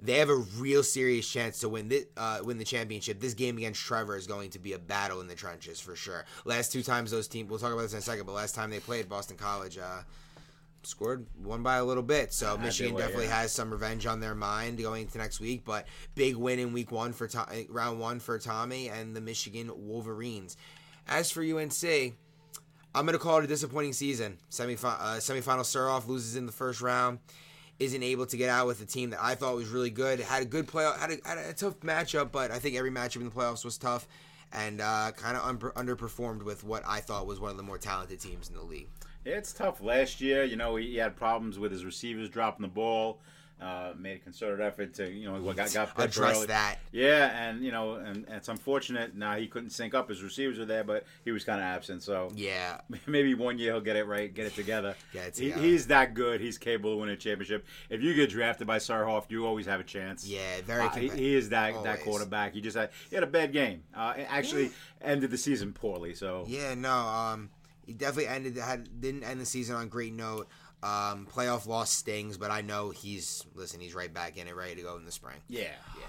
they 0.01 0.19
have 0.19 0.31
a 0.31 0.37
real 0.37 0.83
serious 0.83 1.29
chance 1.29 1.61
to 1.61 1.69
win 1.69 1.89
this, 1.89 2.05
uh, 2.17 2.39
win 2.43 2.59
the 2.59 2.65
championship. 2.65 3.21
This 3.21 3.35
game 3.35 3.57
against 3.57 3.81
Trevor 3.81 4.17
is 4.17 4.27
going 4.27 4.51
to 4.51 4.59
be 4.59 4.73
a 4.73 4.79
battle 4.79 5.21
in 5.21 5.27
the 5.27 5.35
trenches 5.35 5.81
for 5.81 5.97
sure. 5.97 6.25
Last 6.45 6.73
two 6.73 6.83
times 6.83 7.11
those 7.11 7.27
teams, 7.27 7.51
we'll 7.51 7.59
talk 7.59 7.73
about 7.73 7.83
this 7.83 7.93
in 7.93 7.99
a 7.99 8.03
second, 8.03 8.27
but 8.27 8.33
last 8.33 8.55
time 8.55 8.71
they 8.71 8.79
played 8.79 9.09
Boston 9.09 9.37
College, 9.37 9.77
uh, 9.79 10.03
scored 10.85 11.27
one 11.43 11.63
by 11.63 11.77
a 11.77 11.85
little 11.85 12.03
bit. 12.03 12.33
So 12.33 12.57
Michigan 12.57 12.95
way, 12.95 13.01
definitely 13.01 13.27
yeah. 13.27 13.41
has 13.41 13.53
some 13.53 13.71
revenge 13.71 14.07
on 14.07 14.21
their 14.21 14.35
mind 14.35 14.79
going 14.79 15.03
into 15.03 15.19
next 15.19 15.41
week. 15.41 15.63
But 15.65 15.87
big 16.15 16.37
win 16.37 16.59
in 16.59 16.73
week 16.73 16.93
one 16.93 17.13
for 17.13 17.29
round 17.69 17.99
one 17.99 18.21
for 18.21 18.39
Tommy 18.39 18.89
and 18.89 19.17
the 19.17 19.21
Michigan 19.21 19.71
Wolverines. 19.75 20.57
As 21.09 21.31
for 21.31 21.43
UNC, 21.43 22.15
I'm 22.95 23.07
gonna 23.07 23.19
call 23.19 23.39
it 23.39 23.45
a 23.45 23.49
disappointing 23.49 23.95
season. 23.95 24.39
Semi 24.49 24.75
uh, 24.75 24.77
semifinal 25.19 25.61
Suroff 25.61 26.07
loses 26.07 26.37
in 26.37 26.47
the 26.47 26.53
first 26.53 26.81
round. 26.81 27.19
Isn't 27.79 28.03
able 28.03 28.27
to 28.27 28.37
get 28.37 28.49
out 28.49 28.67
with 28.67 28.83
a 28.83 28.87
team 28.87 29.11
that 29.11 29.23
I 29.23 29.37
thought 29.37 29.55
was 29.55 29.69
really 29.69 29.91
good. 29.91 30.19
Had 30.19 30.43
a 30.43 30.47
good 30.47 30.67
playoff. 30.67 30.99
Had 30.99 31.11
a, 31.13 31.19
had 31.25 31.39
a 31.39 31.53
tough 31.53 31.79
matchup, 31.81 32.33
but 32.33 32.51
I 32.51 32.59
think 32.59 32.77
every 32.77 32.91
matchup 32.91 33.17
in 33.17 33.27
the 33.27 33.31
playoffs 33.31 33.65
was 33.65 33.79
tough, 33.79 34.09
and 34.53 34.81
uh, 34.81 35.13
kind 35.17 35.37
of 35.37 35.45
un- 35.45 35.87
underperformed 35.87 36.43
with 36.43 36.65
what 36.65 36.83
I 36.87 36.99
thought 36.99 37.27
was 37.27 37.39
one 37.39 37.53
of 37.53 37.57
the 37.57 37.63
more 37.63 37.79
talented 37.79 38.19
teams 38.19 38.49
in 38.49 38.57
the 38.57 38.63
league. 38.63 38.89
It's 39.25 39.53
tough. 39.53 39.81
Last 39.81 40.21
year, 40.21 40.43
you 40.43 40.57
know, 40.57 40.75
he, 40.77 40.87
he 40.87 40.97
had 40.97 41.15
problems 41.15 41.59
with 41.59 41.71
his 41.71 41.85
receivers 41.85 42.29
dropping 42.29 42.63
the 42.63 42.69
ball. 42.69 43.21
Uh, 43.61 43.93
made 43.99 44.15
a 44.15 44.19
concerted 44.21 44.61
effort 44.65 44.95
to, 44.95 45.11
you 45.11 45.29
know, 45.29 45.41
got 45.53 45.73
got 45.73 45.89
picked 45.97 46.15
Address 46.17 46.37
early. 46.37 46.47
that. 46.47 46.77
Yeah, 46.93 47.27
and 47.49 47.65
you 47.65 47.73
know, 47.73 47.95
and, 47.95 48.19
and 48.27 48.37
it's 48.37 48.47
unfortunate. 48.49 49.17
Now 49.17 49.35
he 49.37 49.49
couldn't 49.49 49.71
sync 49.71 49.95
up. 49.95 50.09
His 50.09 50.23
receivers 50.23 50.61
were 50.61 50.65
there, 50.65 50.85
but 50.85 51.05
he 51.25 51.33
was 51.33 51.43
kind 51.43 51.59
of 51.59 51.65
absent. 51.65 52.05
So 52.05 52.31
Yeah, 52.37 52.81
maybe 53.09 53.35
one 53.35 53.59
year 53.59 53.73
he'll 53.73 53.81
get 53.81 53.97
it 53.97 54.05
right, 54.07 54.33
get 54.33 54.47
it 54.47 54.55
together. 54.55 54.95
Get 55.13 55.27
it 55.29 55.39
He- 55.39 55.51
he's 55.51 55.89
that 55.89 56.15
good. 56.15 56.41
He's 56.41 56.57
capable 56.57 56.93
of 56.93 56.99
winning 57.01 57.15
a 57.17 57.19
championship. 57.19 57.67
If 57.91 58.01
you 58.01 58.15
get 58.15 58.31
drafted 58.31 58.69
by 58.69 58.79
Suroff, 58.79 59.25
you 59.29 59.45
always 59.45 59.67
have 59.67 59.81
a 59.81 59.85
chance. 59.85 60.25
yeah, 60.25 60.61
very. 60.65 60.85
Uh, 60.85 60.91
he, 60.91 61.09
he 61.09 61.35
is 61.35 61.49
that 61.49 61.73
Always. 61.73 61.85
that 61.85 62.03
quarterback. 62.05 62.55
He 62.55 62.61
just 62.61 62.77
had 62.77 62.91
he 63.11 63.17
had 63.17 63.25
a 63.25 63.27
bad 63.27 63.53
game. 63.53 63.83
Uh, 63.93 64.15
it 64.19 64.27
actually 64.31 64.71
ended 65.03 65.33
the 65.33 65.39
season 65.39 65.73
poorly. 65.73 66.15
So 66.15 66.45
Yeah, 66.47 66.75
no. 66.75 66.93
Um, 66.95 67.51
he 67.85 67.93
definitely 67.93 68.29
ended 68.29 68.57
had 68.57 69.01
didn't 69.01 69.25
end 69.25 69.41
the 69.41 69.47
season 69.47 69.75
on 69.75 69.83
a 69.83 69.87
great 69.89 70.13
note. 70.13 70.47
Um, 70.83 71.27
playoff 71.33 71.67
loss 71.67 71.91
stings, 71.91 72.39
but 72.39 72.51
I 72.51 72.61
know 72.61 72.91
he's 72.91 73.45
listen. 73.55 73.81
He's 73.81 73.95
right 73.95 74.13
back 74.13 74.37
in 74.37 74.47
it, 74.47 74.55
ready 74.55 74.77
to 74.77 74.83
go 74.83 74.97
in 74.97 75.05
the 75.05 75.13
spring. 75.13 75.37
yeah, 75.49 75.63
yeah. 75.99 76.07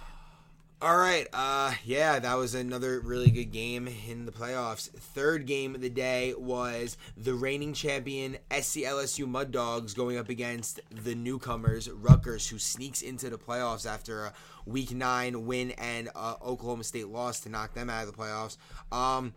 All 0.82 0.96
right. 0.96 1.28
Uh, 1.34 1.74
yeah, 1.84 2.20
that 2.20 2.36
was 2.36 2.56
another 2.56 3.02
really 3.02 3.32
good 3.32 3.52
game 3.52 3.90
in 4.08 4.26
the 4.26 4.32
playoffs. 4.32 4.90
Third 4.90 5.46
game 5.46 5.76
of 5.76 5.82
the 5.82 5.90
day 5.90 6.34
was 6.38 6.96
the 7.18 7.34
reigning 7.34 7.74
champion 7.74 8.38
SCLSU 8.50 9.28
Mud 9.28 9.52
Dogs 9.52 9.94
going 9.94 10.18
up 10.18 10.30
against 10.30 10.80
the 10.90 11.16
newcomers 11.16 11.90
Rutgers, 11.90 12.48
who 12.48 12.58
sneaks 12.58 13.02
into 13.02 13.30
the 13.30 13.38
playoffs 13.38 13.86
after 13.86 14.28
a 14.28 14.34
Week 14.66 14.92
Nine 14.92 15.46
win 15.46 15.72
and 15.72 16.08
uh, 16.16 16.36
Oklahoma 16.42 16.86
State 16.86 17.10
loss 17.10 17.42
to 17.42 17.50
knock 17.50 17.74
them 17.74 17.90
out 17.90 18.08
of 18.08 18.16
the 18.16 18.18
playoffs. 18.18 18.56
Um, 18.90 19.34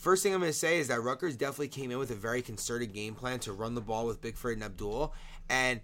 First 0.00 0.22
thing 0.22 0.32
I'm 0.32 0.40
going 0.40 0.50
to 0.50 0.56
say 0.56 0.78
is 0.78 0.88
that 0.88 1.02
Rutgers 1.02 1.36
definitely 1.36 1.68
came 1.68 1.90
in 1.90 1.98
with 1.98 2.10
a 2.10 2.14
very 2.14 2.40
concerted 2.40 2.94
game 2.94 3.14
plan 3.14 3.38
to 3.40 3.52
run 3.52 3.74
the 3.74 3.82
ball 3.82 4.06
with 4.06 4.22
Bigford 4.22 4.54
and 4.54 4.64
Abdul, 4.64 5.12
and 5.50 5.78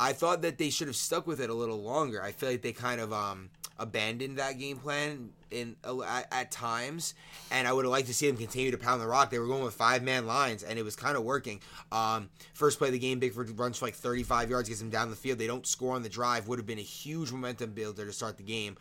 I 0.00 0.14
thought 0.14 0.40
that 0.40 0.56
they 0.56 0.70
should 0.70 0.86
have 0.86 0.96
stuck 0.96 1.26
with 1.26 1.38
it 1.38 1.50
a 1.50 1.54
little 1.54 1.82
longer. 1.82 2.22
I 2.22 2.32
feel 2.32 2.48
like 2.48 2.62
they 2.62 2.72
kind 2.72 2.98
of 2.98 3.12
um, 3.12 3.50
abandoned 3.78 4.38
that 4.38 4.58
game 4.58 4.78
plan 4.78 5.32
in 5.50 5.76
at, 5.84 6.28
at 6.32 6.50
times, 6.50 7.12
and 7.50 7.68
I 7.68 7.74
would 7.74 7.84
have 7.84 7.92
liked 7.92 8.06
to 8.06 8.14
see 8.14 8.26
them 8.26 8.38
continue 8.38 8.70
to 8.70 8.78
pound 8.78 9.02
the 9.02 9.06
rock. 9.06 9.28
They 9.28 9.38
were 9.38 9.46
going 9.46 9.62
with 9.62 9.74
five 9.74 10.02
man 10.02 10.26
lines, 10.26 10.62
and 10.62 10.78
it 10.78 10.82
was 10.82 10.96
kind 10.96 11.18
of 11.18 11.22
working. 11.22 11.60
Um, 11.92 12.30
first 12.54 12.78
play 12.78 12.88
of 12.88 12.94
the 12.94 12.98
game, 12.98 13.20
Bigford 13.20 13.58
runs 13.58 13.76
for 13.76 13.84
like 13.84 13.94
35 13.94 14.48
yards, 14.48 14.70
gets 14.70 14.80
him 14.80 14.88
down 14.88 15.10
the 15.10 15.14
field. 15.14 15.38
They 15.38 15.46
don't 15.46 15.66
score 15.66 15.94
on 15.94 16.02
the 16.02 16.08
drive. 16.08 16.48
Would 16.48 16.58
have 16.58 16.66
been 16.66 16.78
a 16.78 16.80
huge 16.80 17.30
momentum 17.32 17.72
builder 17.72 18.06
to 18.06 18.14
start 18.14 18.38
the 18.38 18.44
game. 18.44 18.78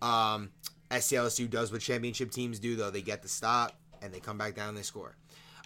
Um, 0.00 0.50
SCLSU 0.92 1.50
does 1.50 1.72
what 1.72 1.80
championship 1.80 2.30
teams 2.30 2.60
do, 2.60 2.76
though. 2.76 2.90
They 2.90 3.02
get 3.02 3.22
the 3.22 3.28
stop 3.28 3.77
and 4.02 4.12
they 4.12 4.20
come 4.20 4.38
back 4.38 4.54
down 4.54 4.68
and 4.70 4.78
they 4.78 4.82
score. 4.82 5.16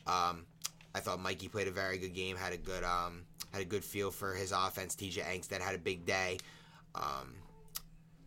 Um, 0.06 0.46
I 0.94 1.00
thought 1.00 1.20
Mikey 1.20 1.48
played 1.48 1.68
a 1.68 1.70
very 1.70 1.98
good 1.98 2.14
game. 2.14 2.36
Had 2.36 2.52
a 2.52 2.56
good 2.56 2.84
um, 2.84 3.22
had 3.52 3.62
a 3.62 3.64
good 3.64 3.84
feel 3.84 4.10
for 4.10 4.34
his 4.34 4.52
offense. 4.52 4.94
TJ 4.94 5.22
Angstead 5.24 5.60
had 5.60 5.74
a 5.74 5.78
big 5.78 6.04
day. 6.04 6.38
Um, 6.94 7.34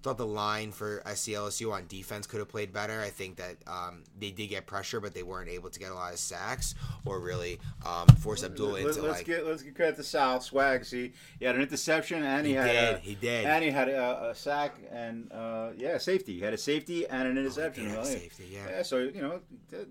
thought 0.05 0.17
the 0.17 0.25
line 0.25 0.71
for 0.71 1.01
SCLSU 1.05 1.71
on 1.73 1.85
defense 1.87 2.25
could 2.27 2.39
have 2.39 2.47
played 2.47 2.71
better. 2.71 3.01
I 3.01 3.09
think 3.09 3.35
that 3.37 3.55
um, 3.67 4.03
they 4.19 4.31
did 4.31 4.47
get 4.47 4.65
pressure, 4.65 4.99
but 5.01 5.13
they 5.13 5.23
weren't 5.23 5.49
able 5.49 5.69
to 5.69 5.79
get 5.79 5.91
a 5.91 5.93
lot 5.95 6.13
of 6.13 6.19
sacks 6.19 6.75
or 7.05 7.19
really 7.19 7.59
um, 7.85 8.07
force 8.19 8.43
Abdul 8.43 8.69
Let, 8.69 8.81
into 8.85 9.01
us 9.05 9.17
like. 9.17 9.25
get 9.25 9.45
let's 9.45 9.63
get 9.63 9.75
credit 9.75 9.95
to 9.97 10.03
Sal 10.03 10.39
Swag. 10.41 10.85
See, 10.85 11.11
he 11.39 11.45
had 11.45 11.55
an 11.55 11.61
interception 11.61 12.23
and 12.23 12.45
he, 12.45 12.53
He 12.53 12.57
had 12.57 12.65
did, 12.71 12.95
a, 12.95 12.97
he 12.99 13.15
did. 13.15 13.45
and 13.45 13.63
he 13.63 13.71
had 13.71 13.89
a, 13.89 14.29
a 14.29 14.35
sack 14.35 14.75
and 14.91 15.31
uh, 15.31 15.69
yeah, 15.75 15.97
safety. 15.97 16.35
He 16.35 16.41
had 16.41 16.53
a 16.53 16.57
safety 16.57 17.07
and 17.07 17.27
an 17.27 17.37
interception. 17.37 17.83
did 17.85 17.89
have 17.91 18.03
Well, 18.03 18.05
safety, 18.11 18.49
yeah. 18.51 18.59
Yeah, 18.69 18.83
so 18.83 18.99
you 18.99 19.21
know, 19.21 19.39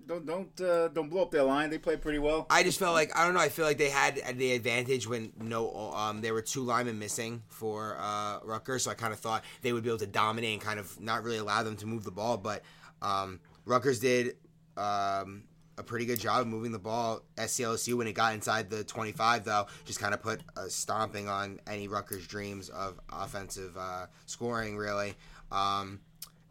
don't 0.07 0.25
don't 0.25 0.61
uh, 0.61 0.87
don't 0.89 1.09
blow 1.09 1.23
up 1.23 1.31
their 1.31 1.43
line. 1.43 1.69
They 1.69 1.77
played 1.77 2.01
pretty 2.01 2.19
well. 2.19 2.47
I 2.49 2.63
just 2.63 2.79
felt 2.79 2.93
like 2.93 3.15
I 3.17 3.25
don't 3.25 3.33
know. 3.33 3.39
I 3.41 3.49
feel 3.49 3.65
like 3.65 3.77
they 3.77 3.89
had 3.89 4.21
the 4.37 4.53
advantage 4.53 5.07
when 5.07 5.33
no, 5.39 5.91
um, 5.93 6.21
there 6.21 6.33
were 6.33 6.41
two 6.41 6.63
linemen 6.63 6.99
missing 6.99 7.43
for 7.49 7.97
uh, 7.99 8.39
Rutgers, 8.43 8.83
so 8.83 8.91
I 8.91 8.93
kind 8.93 9.11
of 9.13 9.19
thought 9.19 9.43
they 9.61 9.73
would 9.73 9.83
be 9.83 9.89
able 9.89 9.99
to 9.99 10.04
dominate 10.07 10.53
and 10.53 10.61
kind 10.61 10.79
of 10.79 10.99
not 10.99 11.23
really 11.23 11.37
allow 11.37 11.63
them 11.63 11.75
to 11.77 11.85
move 11.85 12.03
the 12.03 12.11
ball. 12.11 12.37
But 12.37 12.63
um, 13.01 13.39
Rutgers 13.65 13.99
did 13.99 14.37
um, 14.77 15.43
a 15.77 15.83
pretty 15.83 16.05
good 16.05 16.19
job 16.19 16.41
of 16.41 16.47
moving 16.47 16.71
the 16.71 16.79
ball. 16.79 17.21
SCLSU 17.37 17.95
when 17.95 18.07
it 18.07 18.13
got 18.13 18.33
inside 18.33 18.69
the 18.69 18.83
25, 18.83 19.45
though, 19.45 19.67
just 19.85 19.99
kind 19.99 20.13
of 20.13 20.21
put 20.21 20.41
a 20.57 20.69
stomping 20.69 21.27
on 21.27 21.59
any 21.67 21.87
Rutgers 21.87 22.27
dreams 22.27 22.69
of 22.69 22.99
offensive 23.11 23.75
uh, 23.77 24.07
scoring. 24.25 24.77
Really. 24.77 25.15
Um, 25.51 25.99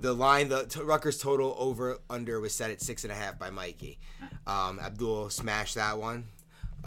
the 0.01 0.13
line, 0.13 0.49
the 0.49 0.67
t- 0.67 0.83
Rutgers 0.83 1.19
total 1.19 1.55
over 1.59 1.99
under 2.11 2.41
was 2.41 2.55
set 2.55 2.71
at 2.71 2.81
six 2.81 3.05
and 3.05 3.13
a 3.13 3.17
half 3.17 3.39
by 3.39 3.51
Mikey. 3.51 3.99
Um, 4.47 4.79
Abdul 4.81 5.31
smashed 5.31 5.77
that 5.77 5.99
one, 5.99 6.25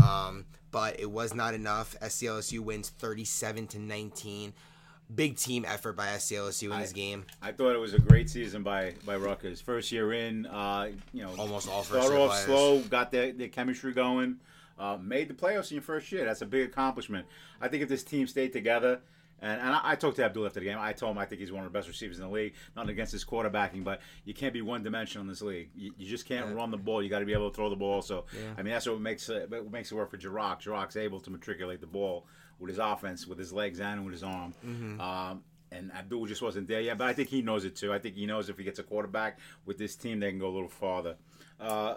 um, 0.03 0.45
but 0.71 0.99
it 0.99 1.09
was 1.09 1.33
not 1.33 1.53
enough. 1.53 1.95
SCLSU 2.01 2.59
wins 2.59 2.89
thirty-seven 2.89 3.67
to 3.67 3.79
nineteen. 3.79 4.53
Big 5.13 5.37
team 5.37 5.63
effort 5.65 5.93
by 5.95 6.07
SCLSU 6.07 6.71
in 6.73 6.79
this 6.81 6.91
game. 6.91 7.25
I 7.41 7.53
thought 7.53 7.73
it 7.73 7.79
was 7.79 7.93
a 7.93 7.99
great 7.99 8.29
season 8.29 8.61
by 8.61 8.93
by 9.05 9.15
Rutgers. 9.15 9.61
First 9.61 9.91
year 9.91 10.11
in, 10.11 10.45
uh, 10.45 10.89
you 11.13 11.23
know, 11.23 11.33
Almost 11.37 11.69
all 11.69 11.81
first-year 11.83 12.17
off 12.19 12.29
players. 12.31 12.45
slow, 12.45 12.79
got 12.81 13.11
their, 13.11 13.31
their 13.31 13.47
chemistry 13.47 13.93
going, 13.93 14.35
uh, 14.77 14.97
made 15.01 15.29
the 15.29 15.33
playoffs 15.33 15.71
in 15.71 15.75
your 15.75 15.81
first 15.83 16.11
year. 16.11 16.25
That's 16.25 16.41
a 16.41 16.45
big 16.45 16.67
accomplishment. 16.67 17.25
I 17.61 17.69
think 17.69 17.83
if 17.83 17.89
this 17.89 18.03
team 18.03 18.27
stayed 18.27 18.51
together, 18.51 18.99
and, 19.41 19.61
and 19.61 19.69
I, 19.75 19.79
I 19.91 19.95
talked 19.95 20.17
to 20.17 20.25
Abdul 20.25 20.45
after 20.45 20.59
the 20.59 20.65
game. 20.65 20.77
I 20.77 20.91
told 20.91 21.13
him 21.13 21.19
I 21.19 21.25
think 21.25 21.39
he's 21.39 21.51
one 21.53 21.63
of 21.63 21.71
the 21.71 21.77
best 21.77 21.87
receivers 21.87 22.17
in 22.17 22.25
the 22.25 22.29
league. 22.31 22.55
Nothing 22.75 22.89
against 22.89 23.13
his 23.13 23.23
quarterbacking, 23.23 23.83
but 23.85 24.01
you 24.25 24.33
can't 24.33 24.51
be 24.51 24.61
one 24.61 24.83
dimensional 24.83 25.21
in 25.21 25.29
this 25.29 25.41
league. 25.41 25.69
You, 25.75 25.93
you 25.97 26.05
just 26.09 26.25
can't 26.25 26.47
Yeah. 26.47 26.53
run 26.53 26.69
the 26.71 26.77
ball. 26.77 27.01
You 27.01 27.09
got 27.09 27.19
to 27.19 27.25
be 27.25 27.33
able 27.33 27.49
to 27.49 27.55
throw 27.55 27.69
the 27.69 27.75
ball. 27.77 28.01
So 28.01 28.25
Yeah. 28.33 28.41
I 28.57 28.63
mean 28.63 28.73
that's 28.73 28.87
what 28.87 28.99
makes 28.99 29.29
it, 29.29 29.49
what 29.49 29.71
makes 29.71 29.91
it 29.91 29.95
work 29.95 30.09
for 30.11 30.17
Jirok. 30.17 30.63
Jirok's 30.63 30.97
able 30.97 31.19
to 31.21 31.29
matriculate 31.29 31.79
the 31.81 31.87
ball 31.87 32.25
with 32.59 32.69
his 32.69 32.79
offense, 32.79 33.27
with 33.27 33.37
his 33.37 33.53
legs, 33.53 33.79
and 33.79 34.03
with 34.03 34.13
his 34.13 34.23
arm. 34.23 34.53
Mm-hmm. 34.65 34.99
Um, 34.99 35.43
and 35.71 35.91
Abdul 35.93 36.25
just 36.27 36.41
wasn't 36.41 36.67
there 36.67 36.79
yet, 36.81 36.97
but 36.97 37.07
I 37.07 37.13
think 37.13 37.29
he 37.29 37.41
knows 37.41 37.65
it 37.65 37.75
too. 37.75 37.91
I 37.93 37.99
think 37.99 38.15
he 38.15 38.25
knows 38.25 38.47
if 38.49 38.57
he 38.57 38.63
gets 38.63 38.79
a 38.79 38.83
quarterback 38.83 39.37
with 39.65 39.77
this 39.77 39.95
team, 39.95 40.19
they 40.19 40.29
can 40.29 40.39
go 40.39 40.47
a 40.47 40.55
little 40.55 40.69
farther. 40.69 41.15
Uh, 41.59 41.95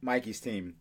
Mikey's 0.00 0.40
team, 0.40 0.74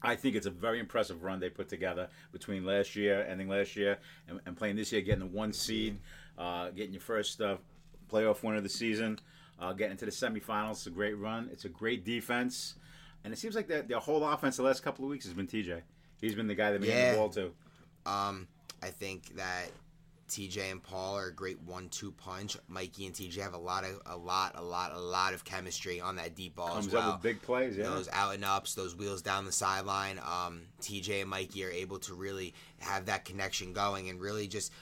I 0.00 0.14
think 0.14 0.36
it's 0.36 0.46
a 0.46 0.50
very 0.50 0.78
impressive 0.78 1.22
run 1.24 1.40
they 1.40 1.50
put 1.50 1.68
together 1.68 2.08
between 2.32 2.64
last 2.64 2.94
year, 2.94 3.26
ending 3.28 3.48
last 3.48 3.74
year, 3.74 3.98
and, 4.28 4.40
and 4.46 4.56
playing 4.56 4.76
this 4.76 4.92
year, 4.92 5.00
getting 5.02 5.20
the 5.20 5.26
one 5.26 5.52
seed, 5.52 5.98
uh, 6.38 6.70
getting 6.70 6.92
your 6.92 7.00
first 7.00 7.40
uh, 7.40 7.56
playoff 8.10 8.42
win 8.44 8.54
of 8.56 8.62
the 8.62 8.68
season, 8.68 9.18
uh, 9.60 9.72
getting 9.72 9.96
to 9.96 10.04
the 10.04 10.10
semifinals. 10.12 10.72
It's 10.72 10.86
a 10.86 10.90
great 10.90 11.18
run. 11.18 11.48
It's 11.52 11.64
a 11.64 11.68
great 11.68 12.04
defense, 12.04 12.74
and 13.24 13.32
it 13.32 13.38
seems 13.38 13.56
like 13.56 13.66
their, 13.66 13.82
their 13.82 13.98
whole 13.98 14.24
offense 14.24 14.56
the 14.56 14.62
last 14.62 14.84
couple 14.84 15.04
of 15.04 15.10
weeks 15.10 15.24
has 15.24 15.34
been 15.34 15.48
TJ. 15.48 15.82
He's 16.20 16.36
been 16.36 16.46
the 16.46 16.54
guy 16.54 16.70
that 16.70 16.80
made 16.80 16.90
Yeah. 16.90 17.10
the 17.12 17.16
ball 17.18 17.28
too. 17.30 17.52
Um, 18.06 18.46
I 18.82 18.88
think 18.88 19.36
that 19.36 19.70
TJ 20.28 20.70
and 20.70 20.82
Paul 20.82 21.16
are 21.18 21.26
a 21.26 21.32
great 21.32 21.60
one-two 21.60 22.12
punch. 22.12 22.56
Mikey 22.66 23.04
and 23.06 23.14
TJ 23.14 23.36
have 23.42 23.52
a 23.52 23.58
lot 23.58 23.84
of 23.84 24.00
a 24.06 24.16
lot, 24.16 24.52
a 24.54 24.62
lot, 24.62 24.92
a 24.94 25.00
lot 25.00 25.34
of 25.34 25.44
chemistry 25.44 26.00
on 26.00 26.16
that 26.16 26.34
deep 26.34 26.56
ball 26.56 26.68
Comes 26.68 26.86
as 26.86 26.92
well. 26.94 27.10
up 27.10 27.14
with 27.16 27.22
big 27.22 27.42
plays. 27.42 27.76
Yeah. 27.76 27.84
those 27.84 28.08
out 28.12 28.34
and 28.34 28.44
ups, 28.44 28.74
those 28.74 28.96
wheels 28.96 29.20
down 29.20 29.44
the 29.44 29.52
sideline. 29.52 30.18
Um, 30.18 30.62
TJ 30.80 31.20
and 31.20 31.30
Mikey 31.30 31.64
are 31.64 31.70
able 31.70 31.98
to 32.00 32.14
really 32.14 32.54
have 32.78 33.06
that 33.06 33.24
connection 33.26 33.72
going 33.74 34.08
and 34.08 34.20
really 34.20 34.48
just 34.48 34.72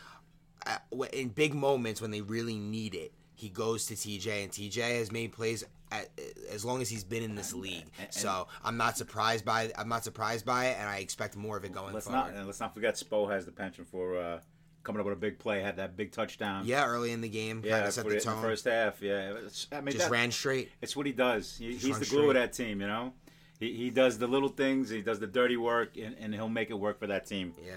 uh, 0.66 0.78
in 1.12 1.28
big 1.30 1.52
moments 1.54 2.00
when 2.00 2.10
they 2.12 2.20
really 2.20 2.58
need 2.58 2.94
it. 2.94 3.12
He 3.34 3.48
goes 3.48 3.86
to 3.86 3.94
TJ, 3.94 4.44
and 4.44 4.52
TJ 4.52 4.98
has 4.98 5.10
made 5.10 5.32
plays 5.32 5.64
at, 5.90 6.08
as 6.50 6.64
long 6.64 6.80
as 6.82 6.88
he's 6.88 7.04
been 7.04 7.22
in 7.22 7.34
this 7.34 7.52
league. 7.54 7.84
and- 7.98 8.12
so 8.12 8.46
I'm 8.64 8.76
not 8.76 8.96
surprised 8.96 9.44
by 9.44 9.72
I'm 9.76 9.88
not 9.88 10.04
surprised 10.04 10.44
by 10.46 10.66
it, 10.66 10.76
and 10.78 10.88
I 10.88 10.98
expect 10.98 11.36
more 11.36 11.56
of 11.56 11.64
it 11.64 11.72
going 11.72 11.92
Let's 11.94 12.06
forward. 12.06 12.30
not 12.30 12.34
and 12.34 12.46
let's 12.46 12.60
not 12.60 12.74
forget 12.74 12.94
Spo 12.94 13.30
has 13.30 13.44
the 13.46 13.52
penchant 13.52 13.88
for 13.88 14.16
uh, 14.18 14.40
coming 14.82 15.00
up 15.00 15.06
with 15.06 15.14
a 15.16 15.20
big 15.20 15.38
play. 15.38 15.60
Had 15.60 15.76
that 15.76 15.96
big 15.96 16.12
touchdown. 16.12 16.64
yeah, 16.66 16.86
early 16.86 17.12
in 17.12 17.20
the 17.20 17.28
game, 17.28 17.62
yeah. 17.64 17.80
kind 17.80 17.92
set 17.92 18.04
the 18.06 18.10
it 18.12 18.16
in 18.16 18.20
tone. 18.22 18.36
the 18.36 18.48
first 18.48 18.64
half. 18.64 19.02
Yeah, 19.02 19.34
I 19.72 19.80
mean 19.80 19.94
just 19.94 20.10
ran 20.10 20.30
straight. 20.30 20.70
it's 20.80 20.96
what 20.96 21.06
he 21.06 21.12
does. 21.12 21.56
He, 21.58 21.74
he's 21.76 21.98
the 21.98 22.06
glue 22.06 22.28
of 22.28 22.34
that 22.34 22.52
team. 22.52 22.80
You 22.80 22.86
know, 22.86 23.12
he, 23.58 23.74
he 23.74 23.90
does 23.90 24.18
the 24.18 24.26
little 24.26 24.48
things. 24.48 24.88
He 24.90 25.02
does 25.02 25.18
the 25.18 25.26
dirty 25.26 25.56
work, 25.56 25.96
and, 25.96 26.16
and 26.18 26.34
he'll 26.34 26.48
make 26.48 26.70
it 26.70 26.78
work 26.78 26.98
for 26.98 27.06
that 27.08 27.26
team. 27.26 27.54
Yeah, 27.64 27.72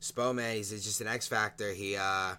Spome 0.00 0.58
is 0.58 0.70
just 0.70 1.00
an 1.00 1.06
X 1.08 1.26
factor. 1.28 1.72
He 1.72 1.96
uh, 1.96 2.34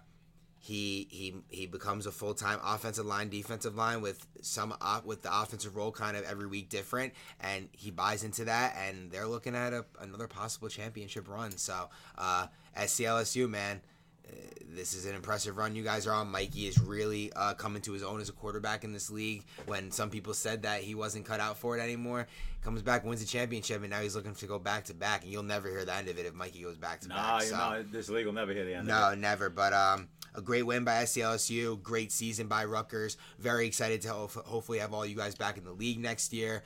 he 0.64 1.06
he 1.10 1.34
he 1.50 1.66
becomes 1.66 2.06
a 2.06 2.10
full 2.12 2.32
time 2.32 2.58
offensive 2.64 3.04
line, 3.04 3.28
defensive 3.28 3.76
line 3.76 4.00
with 4.00 4.26
some 4.40 4.74
op- 4.80 5.04
with 5.04 5.20
the 5.20 5.28
offensive 5.42 5.76
role 5.76 5.92
kind 5.92 6.16
of 6.16 6.24
every 6.24 6.46
week 6.46 6.70
different, 6.70 7.12
and 7.40 7.68
he 7.72 7.90
buys 7.90 8.24
into 8.24 8.46
that. 8.46 8.74
And 8.88 9.10
they're 9.10 9.26
looking 9.26 9.54
at 9.54 9.74
a, 9.74 9.84
another 10.00 10.26
possible 10.26 10.68
championship 10.68 11.28
run. 11.28 11.54
So 11.58 11.90
uh, 12.16 12.46
at 12.74 12.88
CLSU, 12.88 13.46
man. 13.50 13.82
uh, 14.26 14.30
This 14.74 14.94
is 14.94 15.04
an 15.04 15.14
impressive 15.14 15.58
run 15.58 15.76
you 15.76 15.82
guys 15.84 16.06
are 16.06 16.14
on. 16.14 16.28
Mikey 16.30 16.66
is 16.66 16.80
really 16.80 17.30
uh, 17.36 17.52
coming 17.52 17.82
to 17.82 17.92
his 17.92 18.02
own 18.02 18.22
as 18.22 18.30
a 18.30 18.32
quarterback 18.32 18.84
in 18.84 18.92
this 18.92 19.10
league. 19.10 19.44
When 19.66 19.90
some 19.90 20.08
people 20.08 20.32
said 20.32 20.62
that 20.62 20.80
he 20.80 20.94
wasn't 20.94 21.26
cut 21.26 21.40
out 21.40 21.58
for 21.58 21.76
it 21.76 21.82
anymore, 21.82 22.26
comes 22.62 22.80
back, 22.80 23.04
wins 23.04 23.22
a 23.22 23.26
championship, 23.26 23.82
and 23.82 23.90
now 23.90 24.00
he's 24.00 24.16
looking 24.16 24.34
to 24.34 24.46
go 24.46 24.58
back 24.58 24.84
to 24.84 24.94
back. 24.94 25.24
And 25.24 25.30
you'll 25.30 25.42
never 25.42 25.68
hear 25.68 25.84
the 25.84 25.94
end 25.94 26.08
of 26.08 26.18
it 26.18 26.24
if 26.24 26.32
Mikey 26.32 26.62
goes 26.62 26.78
back 26.78 27.00
to 27.02 27.08
back. 27.10 27.42
you 27.42 27.48
So. 27.48 27.56
know, 27.58 27.82
this 27.92 28.08
league 28.08 28.24
will 28.24 28.32
never 28.32 28.54
hear 28.54 28.64
the 28.64 28.74
end. 28.76 28.88
No, 28.88 29.08
of 29.08 29.12
it. 29.12 29.16
never. 29.18 29.50
But 29.50 29.74
um, 29.74 30.08
a 30.34 30.42
great 30.42 30.64
win 30.64 30.84
by 30.84 31.04
SCLSU. 31.04 31.82
Great 31.82 32.12
season 32.12 32.46
by 32.46 32.64
Rutgers. 32.64 33.16
Very 33.38 33.66
excited 33.66 34.02
to 34.02 34.08
ho- 34.12 34.30
hopefully 34.44 34.78
have 34.78 34.92
all 34.92 35.06
you 35.06 35.16
guys 35.16 35.34
back 35.34 35.56
in 35.56 35.64
the 35.64 35.72
league 35.72 35.98
next 35.98 36.32
year. 36.32 36.62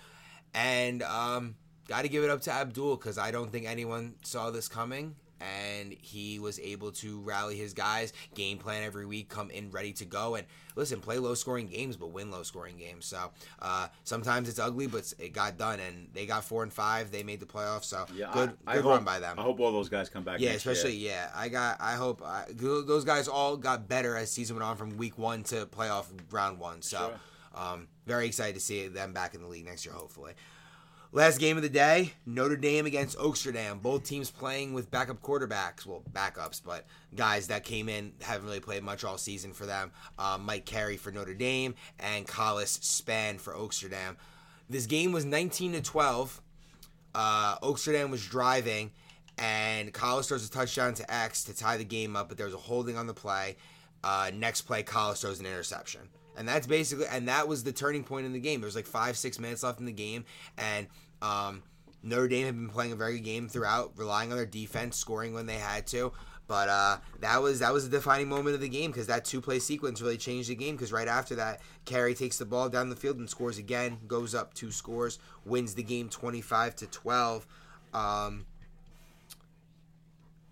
And 0.54 1.02
um, 1.02 1.56
got 1.86 2.02
to 2.02 2.08
give 2.08 2.24
it 2.24 2.30
up 2.30 2.40
to 2.42 2.52
Abdul 2.52 2.96
because 2.96 3.18
I 3.18 3.30
don't 3.30 3.50
think 3.52 3.66
anyone 3.66 4.14
saw 4.22 4.50
this 4.50 4.68
coming. 4.68 5.16
And 5.40 5.94
he 6.00 6.38
was 6.38 6.58
able 6.60 6.92
to 6.92 7.20
rally 7.20 7.56
his 7.56 7.72
guys, 7.72 8.12
game 8.34 8.58
plan 8.58 8.82
every 8.82 9.06
week, 9.06 9.28
come 9.28 9.50
in 9.50 9.70
ready 9.70 9.92
to 9.94 10.04
go. 10.04 10.34
And 10.34 10.46
listen, 10.74 11.00
play 11.00 11.18
low 11.18 11.34
scoring 11.34 11.66
games, 11.66 11.96
but 11.96 12.10
win 12.10 12.30
low 12.30 12.42
scoring 12.42 12.76
games. 12.76 13.06
So 13.06 13.30
uh, 13.60 13.88
sometimes 14.04 14.48
it's 14.48 14.58
ugly, 14.58 14.86
but 14.86 15.12
it 15.18 15.32
got 15.32 15.58
done. 15.58 15.80
And 15.80 16.08
they 16.12 16.26
got 16.26 16.44
four 16.44 16.62
and 16.62 16.72
five. 16.72 17.10
They 17.10 17.22
made 17.22 17.40
the 17.40 17.46
playoffs. 17.46 17.84
So 17.84 18.06
Yeah, 18.14 18.30
good, 18.32 18.52
I, 18.66 18.72
I 18.72 18.74
good 18.76 18.84
hope, 18.84 18.92
run 18.94 19.04
by 19.04 19.20
them. 19.20 19.38
I 19.38 19.42
hope 19.42 19.60
all 19.60 19.72
those 19.72 19.88
guys 19.88 20.08
come 20.08 20.24
back. 20.24 20.40
Yeah, 20.40 20.50
next 20.50 20.64
year. 20.64 20.72
especially 20.72 20.96
yeah. 20.96 21.30
I 21.34 21.48
got. 21.48 21.76
I 21.80 21.94
hope 21.94 22.22
I, 22.24 22.44
those 22.52 23.04
guys 23.04 23.28
all 23.28 23.56
got 23.56 23.88
better 23.88 24.16
as 24.16 24.30
season 24.30 24.56
went 24.56 24.68
on 24.68 24.76
from 24.76 24.96
week 24.96 25.18
one 25.18 25.42
to 25.44 25.66
playoff 25.66 26.06
round 26.30 26.58
one. 26.58 26.82
So, 26.82 27.12
um, 27.54 27.88
very 28.06 28.26
excited 28.26 28.54
to 28.54 28.60
see 28.60 28.88
them 28.88 29.12
back 29.12 29.34
in 29.34 29.42
the 29.42 29.48
league 29.48 29.66
next 29.66 29.84
year. 29.84 29.94
Hopefully. 29.94 30.34
Last 31.10 31.38
game 31.38 31.56
of 31.56 31.62
the 31.62 31.68
day: 31.68 32.12
Notre 32.26 32.56
Dame 32.56 32.86
against 32.86 33.16
Oaksterdam. 33.18 33.80
Both 33.80 34.04
teams 34.04 34.30
playing 34.30 34.74
with 34.74 34.90
backup 34.90 35.22
quarterbacks. 35.22 35.86
Well, 35.86 36.02
backups, 36.12 36.60
but 36.64 36.84
guys 37.16 37.48
that 37.48 37.64
came 37.64 37.88
in 37.88 38.12
haven't 38.20 38.46
really 38.46 38.60
played 38.60 38.82
much 38.82 39.04
all 39.04 39.16
season 39.16 39.52
for 39.52 39.64
them. 39.64 39.90
Um, 40.18 40.44
Mike 40.44 40.66
Carey 40.66 40.96
for 40.96 41.10
Notre 41.10 41.34
Dame 41.34 41.74
and 41.98 42.26
Collis 42.26 42.72
Span 42.82 43.38
for 43.38 43.54
Oaksterdam. 43.54 44.16
This 44.68 44.84
game 44.84 45.12
was 45.12 45.24
19 45.24 45.72
to 45.72 45.80
12 45.80 46.42
uh, 47.14 47.58
Oaksterdam 47.58 48.10
was 48.10 48.24
driving, 48.24 48.92
and 49.38 49.92
Collis 49.92 50.28
throws 50.28 50.46
a 50.46 50.50
touchdown 50.50 50.94
to 50.94 51.12
X 51.12 51.44
to 51.44 51.56
tie 51.56 51.76
the 51.76 51.84
game 51.84 52.16
up, 52.16 52.28
but 52.28 52.36
there 52.36 52.46
was 52.46 52.54
a 52.54 52.58
holding 52.58 52.96
on 52.96 53.06
the 53.06 53.14
play. 53.14 53.56
Uh, 54.04 54.30
next 54.32 54.62
play, 54.62 54.82
Collis 54.82 55.22
throws 55.22 55.40
an 55.40 55.46
interception. 55.46 56.02
And 56.38 56.48
that's 56.48 56.68
basically, 56.68 57.06
and 57.10 57.26
that 57.28 57.48
was 57.48 57.64
the 57.64 57.72
turning 57.72 58.04
point 58.04 58.24
in 58.24 58.32
the 58.32 58.38
game. 58.38 58.60
There 58.60 58.68
was 58.68 58.76
like 58.76 58.86
five, 58.86 59.18
six 59.18 59.40
minutes 59.40 59.64
left 59.64 59.80
in 59.80 59.86
the 59.86 59.92
game, 59.92 60.24
and 60.56 60.86
um, 61.20 61.64
Notre 62.02 62.28
Dame 62.28 62.46
had 62.46 62.54
been 62.54 62.68
playing 62.68 62.92
a 62.92 62.96
very 62.96 63.14
good 63.14 63.24
game 63.24 63.48
throughout, 63.48 63.92
relying 63.96 64.30
on 64.30 64.36
their 64.36 64.46
defense, 64.46 64.96
scoring 64.96 65.34
when 65.34 65.46
they 65.46 65.56
had 65.56 65.86
to. 65.88 66.12
But 66.46 66.68
uh, 66.68 66.96
that 67.20 67.42
was 67.42 67.58
that 67.58 67.72
was 67.74 67.84
a 67.84 67.90
defining 67.90 68.28
moment 68.28 68.54
of 68.54 68.62
the 68.62 68.68
game 68.68 68.90
because 68.90 69.08
that 69.08 69.24
two 69.24 69.40
play 69.40 69.58
sequence 69.58 70.00
really 70.00 70.16
changed 70.16 70.48
the 70.48 70.54
game. 70.54 70.76
Because 70.76 70.92
right 70.92 71.08
after 71.08 71.34
that, 71.34 71.60
Carey 71.84 72.14
takes 72.14 72.38
the 72.38 72.46
ball 72.46 72.68
down 72.68 72.88
the 72.88 72.96
field 72.96 73.18
and 73.18 73.28
scores 73.28 73.58
again, 73.58 73.98
goes 74.06 74.34
up 74.34 74.54
two 74.54 74.70
scores, 74.70 75.18
wins 75.44 75.74
the 75.74 75.82
game 75.82 76.08
twenty 76.08 76.40
five 76.40 76.74
to 76.76 76.86
twelve. 76.86 77.46
Um, 77.92 78.46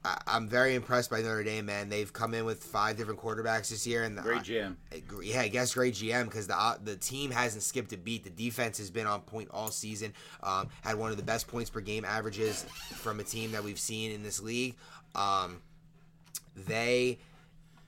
I, 0.06 0.18
I'm 0.26 0.46
very 0.46 0.74
impressed 0.76 1.10
by 1.10 1.20
Notre 1.20 1.42
Dame, 1.42 1.66
man. 1.66 1.88
They've 1.88 2.12
come 2.12 2.32
in 2.32 2.44
with 2.44 2.62
five 2.62 2.96
different 2.96 3.20
quarterbacks 3.20 3.70
this 3.70 3.86
year, 3.86 4.04
and 4.04 4.16
the, 4.16 4.22
Great 4.22 4.42
GM. 4.42 4.76
yeah, 5.22 5.40
I 5.40 5.48
guess 5.48 5.74
great 5.74 5.94
GM 5.94 6.26
because 6.26 6.46
the 6.46 6.56
uh, 6.56 6.76
the 6.82 6.96
team 6.96 7.32
hasn't 7.32 7.64
skipped 7.64 7.92
a 7.92 7.96
beat. 7.96 8.22
The 8.22 8.30
defense 8.30 8.78
has 8.78 8.90
been 8.90 9.06
on 9.06 9.22
point 9.22 9.48
all 9.50 9.68
season. 9.68 10.14
Um, 10.42 10.68
had 10.82 10.96
one 10.96 11.10
of 11.10 11.16
the 11.16 11.24
best 11.24 11.48
points 11.48 11.70
per 11.70 11.80
game 11.80 12.04
averages 12.04 12.64
from 12.94 13.18
a 13.18 13.24
team 13.24 13.50
that 13.52 13.64
we've 13.64 13.80
seen 13.80 14.12
in 14.12 14.22
this 14.22 14.40
league. 14.40 14.76
Um, 15.16 15.60
they 16.54 17.18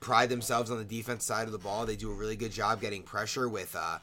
pride 0.01 0.29
themselves 0.29 0.71
on 0.71 0.77
the 0.77 0.83
defense 0.83 1.25
side 1.25 1.45
of 1.45 1.51
the 1.53 1.57
ball. 1.57 1.85
They 1.85 1.95
do 1.95 2.11
a 2.11 2.15
really 2.15 2.35
good 2.35 2.51
job 2.51 2.81
getting 2.81 3.03
pressure 3.03 3.47
with 3.47 3.75
uh, 3.77 3.99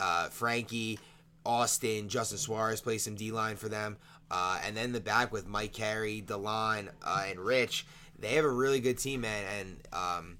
uh, 0.00 0.28
Frankie, 0.28 0.98
Austin, 1.46 2.08
Justin 2.08 2.38
Suarez 2.38 2.80
plays 2.80 3.04
some 3.04 3.14
D 3.14 3.30
line 3.30 3.56
for 3.56 3.68
them. 3.68 3.96
Uh, 4.30 4.60
and 4.64 4.76
then 4.76 4.92
the 4.92 5.00
back 5.00 5.32
with 5.32 5.46
Mike 5.46 5.72
Carey, 5.72 6.22
DeLon, 6.24 6.88
uh, 7.02 7.24
and 7.28 7.40
Rich. 7.40 7.86
They 8.18 8.34
have 8.34 8.44
a 8.44 8.50
really 8.50 8.80
good 8.80 8.98
team, 8.98 9.22
man. 9.22 9.44
And 9.58 9.78
um, 9.92 10.38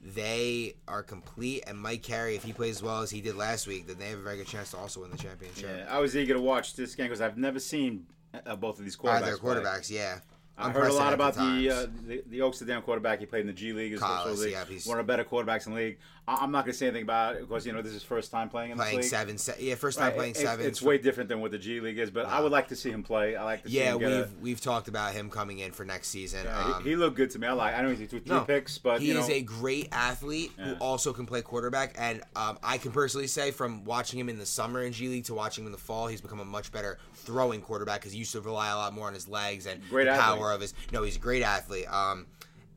they 0.00 0.74
are 0.88 1.02
complete. 1.02 1.64
And 1.66 1.78
Mike 1.78 2.02
Carey, 2.02 2.34
if 2.34 2.42
he 2.42 2.52
plays 2.52 2.76
as 2.76 2.82
well 2.82 3.00
as 3.02 3.10
he 3.10 3.20
did 3.20 3.36
last 3.36 3.66
week, 3.66 3.86
then 3.86 3.98
they 3.98 4.10
have 4.10 4.18
a 4.18 4.22
very 4.22 4.38
good 4.38 4.46
chance 4.48 4.72
to 4.72 4.78
also 4.78 5.00
win 5.02 5.10
the 5.10 5.18
championship. 5.18 5.70
Yeah, 5.78 5.94
I 5.94 6.00
was 6.00 6.16
eager 6.16 6.34
to 6.34 6.40
watch 6.40 6.74
this 6.74 6.94
game 6.94 7.06
because 7.06 7.20
I've 7.20 7.38
never 7.38 7.60
seen 7.60 8.06
uh, 8.46 8.56
both 8.56 8.78
of 8.78 8.84
these 8.84 8.96
quarterbacks. 8.96 9.22
Either 9.22 9.36
play. 9.36 9.80
yeah. 9.88 10.18
I 10.58 10.70
heard 10.70 10.90
a 10.90 10.94
lot 10.94 11.14
about 11.14 11.34
the, 11.34 11.70
uh, 11.70 11.74
times. 11.86 12.06
the 12.06 12.22
the 12.28 12.38
Oaksterdam 12.40 12.82
quarterback. 12.82 13.20
He 13.20 13.26
played 13.26 13.40
in 13.40 13.46
the 13.46 13.52
G 13.52 13.72
League. 13.72 13.98
Collis, 13.98 14.22
supposedly 14.22 14.52
yeah, 14.52 14.64
one 14.84 14.98
of 14.98 15.06
the 15.06 15.10
better 15.10 15.24
quarterbacks 15.24 15.66
in 15.66 15.72
the 15.72 15.78
league. 15.78 15.98
I- 16.28 16.36
I'm 16.36 16.52
not 16.52 16.64
going 16.64 16.72
to 16.72 16.78
say 16.78 16.86
anything 16.86 17.02
about 17.02 17.34
it 17.34 17.40
because 17.48 17.66
you 17.66 17.72
know 17.72 17.82
this 17.82 17.92
is 17.94 18.02
first 18.04 18.30
time 18.30 18.48
playing 18.48 18.70
in 18.70 18.76
playing 18.76 18.98
league. 18.98 19.04
seven, 19.04 19.38
se- 19.38 19.56
yeah, 19.58 19.74
first 19.74 19.98
time 19.98 20.08
Right, 20.08 20.16
playing 20.16 20.30
it's, 20.32 20.40
seven. 20.40 20.66
It's 20.66 20.80
way 20.80 20.96
different 20.98 21.28
than 21.28 21.40
what 21.40 21.50
the 21.50 21.58
G 21.58 21.80
League 21.80 21.98
is, 21.98 22.10
but 22.12 22.26
I 22.26 22.40
would 22.40 22.52
like 22.52 22.68
to 22.68 22.76
see 22.76 22.90
him 22.90 23.02
play. 23.02 23.34
I 23.34 23.42
like 23.42 23.64
to 23.64 23.68
see 23.68 23.78
yeah, 23.78 23.96
we've 23.96 24.06
a, 24.08 24.28
we've 24.40 24.60
talked 24.60 24.86
about 24.86 25.14
him 25.14 25.28
coming 25.30 25.58
in 25.58 25.72
for 25.72 25.84
next 25.84 26.08
season. 26.08 26.44
yeah, 26.44 26.74
um, 26.76 26.84
he, 26.84 26.90
he 26.90 26.96
looked 26.96 27.16
good 27.16 27.30
to 27.30 27.38
me. 27.40 27.48
I 27.48 27.52
like. 27.52 27.74
I 27.74 27.82
know 27.82 27.90
he 27.90 28.06
threw 28.06 28.20
three 28.20 28.36
No, 28.36 28.42
picks, 28.44 28.78
but 28.78 29.00
he 29.00 29.08
you 29.08 29.14
know, 29.14 29.20
is 29.20 29.30
a 29.30 29.42
great 29.42 29.88
athlete 29.90 30.52
who 30.58 30.74
also 30.74 31.12
can 31.12 31.26
play 31.26 31.42
quarterback. 31.42 31.96
And 31.98 32.22
um, 32.36 32.56
I 32.62 32.78
can 32.78 32.92
personally 32.92 33.26
say, 33.26 33.50
from 33.50 33.84
watching 33.84 34.20
him 34.20 34.28
in 34.28 34.38
the 34.38 34.46
summer 34.46 34.82
in 34.82 34.92
G 34.92 35.08
League 35.08 35.24
to 35.24 35.34
watching 35.34 35.64
him 35.64 35.66
in 35.66 35.72
the 35.72 35.78
fall, 35.78 36.06
he's 36.06 36.20
become 36.20 36.38
a 36.38 36.44
much 36.44 36.70
better 36.70 36.98
throwing 37.14 37.60
quarterback 37.60 38.00
because 38.00 38.12
he 38.12 38.18
used 38.20 38.32
to 38.32 38.40
rely 38.40 38.70
a 38.70 38.76
lot 38.76 38.94
more 38.94 39.08
on 39.08 39.14
his 39.14 39.26
legs 39.26 39.66
and 39.66 39.80
Great 39.90 40.04
the 40.04 40.10
athlete. 40.10 40.38
power 40.38 40.52
of 40.52 40.60
his. 40.60 40.72
No, 40.92 41.02
he's 41.02 41.16
a 41.16 41.20
great 41.20 41.42
athlete. 41.42 41.92
Um, 41.92 42.26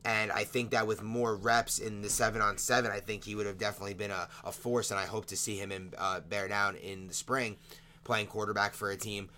and 0.06 0.30
I 0.30 0.44
think 0.44 0.70
that 0.70 0.86
with 0.86 1.02
more 1.02 1.34
reps 1.34 1.80
in 1.80 2.00
the 2.00 2.08
seven 2.08 2.40
on 2.40 2.58
seven, 2.58 2.92
I 2.92 3.00
think 3.00 3.24
he 3.24 3.34
would 3.34 3.46
have 3.46 3.58
definitely 3.58 3.94
been 3.94 4.12
a, 4.12 4.28
a 4.44 4.52
force. 4.52 4.92
And 4.92 5.00
I 5.00 5.04
hope 5.04 5.26
to 5.26 5.36
see 5.36 5.56
him 5.56 5.72
in 5.72 5.92
uh, 5.98 6.20
bear 6.20 6.46
down 6.46 6.76
in 6.76 7.08
the 7.08 7.14
spring, 7.14 7.56
playing 8.04 8.28
quarterback 8.28 8.72
for 8.72 8.90
a 8.90 8.96
team. 8.96 9.28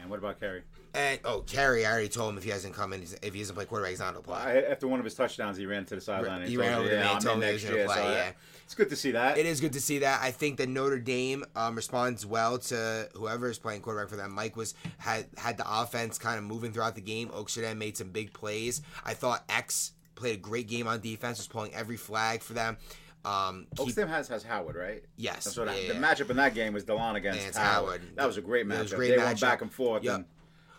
and 0.00 0.10
what 0.10 0.18
about 0.18 0.38
Carey? 0.38 0.64
And 0.94 1.18
oh, 1.24 1.40
Carey, 1.40 1.86
I 1.86 1.90
already 1.90 2.10
told 2.10 2.32
him 2.32 2.36
if 2.36 2.44
he 2.44 2.50
hasn't 2.50 2.74
come 2.74 2.92
in, 2.92 3.02
if 3.22 3.32
he 3.32 3.40
doesn't 3.40 3.54
play 3.54 3.64
quarterback, 3.64 3.92
he's 3.92 4.00
not 4.00 4.12
going 4.12 4.22
to 4.22 4.28
play. 4.28 4.38
I, 4.38 4.70
after 4.70 4.86
one 4.86 4.98
of 4.98 5.06
his 5.06 5.14
touchdowns, 5.14 5.56
he 5.56 5.64
ran 5.64 5.86
to 5.86 5.94
the 5.94 6.00
sideline. 6.02 6.46
He 6.46 6.58
ran 6.58 6.78
over 6.78 6.90
to 6.90 6.94
me 6.94 7.02
and 7.02 7.18
told 7.18 7.38
me 7.38 7.46
he 7.46 7.52
next 7.52 7.62
was 7.62 7.70
gonna 7.70 7.76
year. 7.76 7.86
play, 7.86 7.96
so, 7.96 8.10
yeah. 8.10 8.32
it's 8.64 8.74
good 8.74 8.90
to 8.90 8.96
see 8.96 9.12
that. 9.12 9.38
It 9.38 9.46
is 9.46 9.62
good 9.62 9.72
to 9.72 9.80
see 9.80 10.00
that. 10.00 10.20
I 10.22 10.30
think 10.30 10.58
that 10.58 10.68
Notre 10.68 10.98
Dame 10.98 11.46
um, 11.56 11.74
responds 11.74 12.26
well 12.26 12.58
to 12.58 13.08
whoever 13.14 13.48
is 13.48 13.58
playing 13.58 13.80
quarterback 13.80 14.10
for 14.10 14.16
them. 14.16 14.32
Mike 14.32 14.54
was 14.54 14.74
had 14.98 15.24
had 15.38 15.56
the 15.56 15.64
offense 15.66 16.18
kind 16.18 16.36
of 16.36 16.44
moving 16.44 16.72
throughout 16.72 16.96
the 16.96 17.00
game. 17.00 17.30
Oaksterdam 17.30 17.78
made 17.78 17.96
some 17.96 18.10
big 18.10 18.34
plays. 18.34 18.82
I 19.02 19.14
thought 19.14 19.44
X 19.48 19.92
played 20.14 20.34
a 20.34 20.40
great 20.40 20.68
game 20.68 20.86
on 20.86 21.00
defense. 21.00 21.38
Was 21.38 21.46
pulling 21.48 21.74
every 21.74 21.96
flag 21.96 22.42
for 22.42 22.52
them. 22.52 22.76
Um, 23.24 23.66
Oaksterdam 23.76 24.08
has 24.08 24.26
has 24.28 24.42
Howard, 24.42 24.74
right? 24.76 25.04
Yes, 25.16 25.44
That's 25.44 25.56
what 25.56 25.68
I- 25.68 25.76
yeah, 25.78 25.88
the 25.88 25.94
yeah. 25.94 26.00
match 26.00 26.20
in 26.20 26.36
that 26.36 26.54
game 26.54 26.72
was 26.72 26.84
Delon 26.84 27.14
against 27.14 27.56
Howard. 27.56 28.00
Howard. 28.00 28.16
That 28.16 28.26
was 28.26 28.36
a 28.36 28.40
great 28.40 28.62
It 28.62 28.66
match. 28.66 28.82
was 28.82 28.92
great 28.94 29.10
they 29.10 29.16
went 29.18 29.40
back 29.40 29.62
and 29.62 29.72
forth, 29.72 30.02
Yep. 30.02 30.24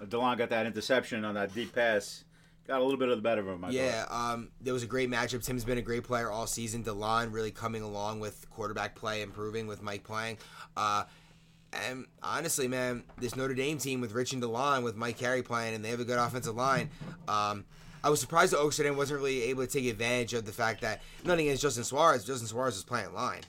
and 0.01 0.09
Delon 0.09 0.37
got 0.37 0.49
that 0.49 0.65
interception 0.65 1.23
on 1.23 1.35
that 1.35 1.53
deep 1.53 1.73
pass. 1.73 2.25
Got 2.67 2.79
a 2.79 2.83
little 2.83 2.99
bit 2.99 3.09
of 3.09 3.17
the 3.17 3.21
better 3.21 3.41
of 3.41 3.47
him. 3.47 3.63
I 3.65 3.69
yeah, 3.71 4.05
um, 4.09 4.49
there 4.61 4.73
was 4.73 4.83
a 4.83 4.87
great 4.87 5.09
matchup. 5.09 5.43
Tim's 5.43 5.63
been 5.65 5.77
a 5.77 5.81
great 5.81 6.03
player 6.03 6.31
all 6.31 6.47
season. 6.47 6.83
Delon 6.83 7.33
really 7.33 7.51
coming 7.51 7.81
along 7.81 8.19
with 8.21 8.49
quarterback 8.49 8.95
play, 8.95 9.21
improving 9.21 9.67
with 9.67 9.81
Mike 9.81 10.03
playing. 10.03 10.37
Uh, 10.77 11.03
and 11.73 12.05
honestly, 12.21 12.67
man, 12.67 13.03
this 13.19 13.35
Notre 13.35 13.53
Dame 13.53 13.77
team 13.79 13.99
with 13.99 14.11
Rich 14.13 14.33
and 14.33 14.41
Delon, 14.43 14.83
with 14.83 14.95
Mike 14.95 15.17
Carey 15.17 15.41
playing, 15.43 15.75
and 15.75 15.83
they 15.83 15.89
have 15.89 15.99
a 15.99 16.05
good 16.05 16.19
offensive 16.19 16.55
line. 16.55 16.89
Um, 17.27 17.65
I 18.03 18.09
was 18.09 18.19
surprised 18.19 18.53
that 18.53 18.59
Oaksterdam 18.59 18.95
wasn't 18.95 19.19
really 19.19 19.43
able 19.43 19.65
to 19.65 19.71
take 19.71 19.85
advantage 19.89 20.33
of 20.33 20.45
the 20.45 20.51
fact 20.51 20.81
that 20.81 21.01
nothing 21.23 21.47
against 21.47 21.61
Justin 21.61 21.83
Suarez. 21.83 22.25
Justin 22.25 22.47
Suarez 22.47 22.75
was 22.75 22.83
playing 22.83 23.13
line 23.13 23.41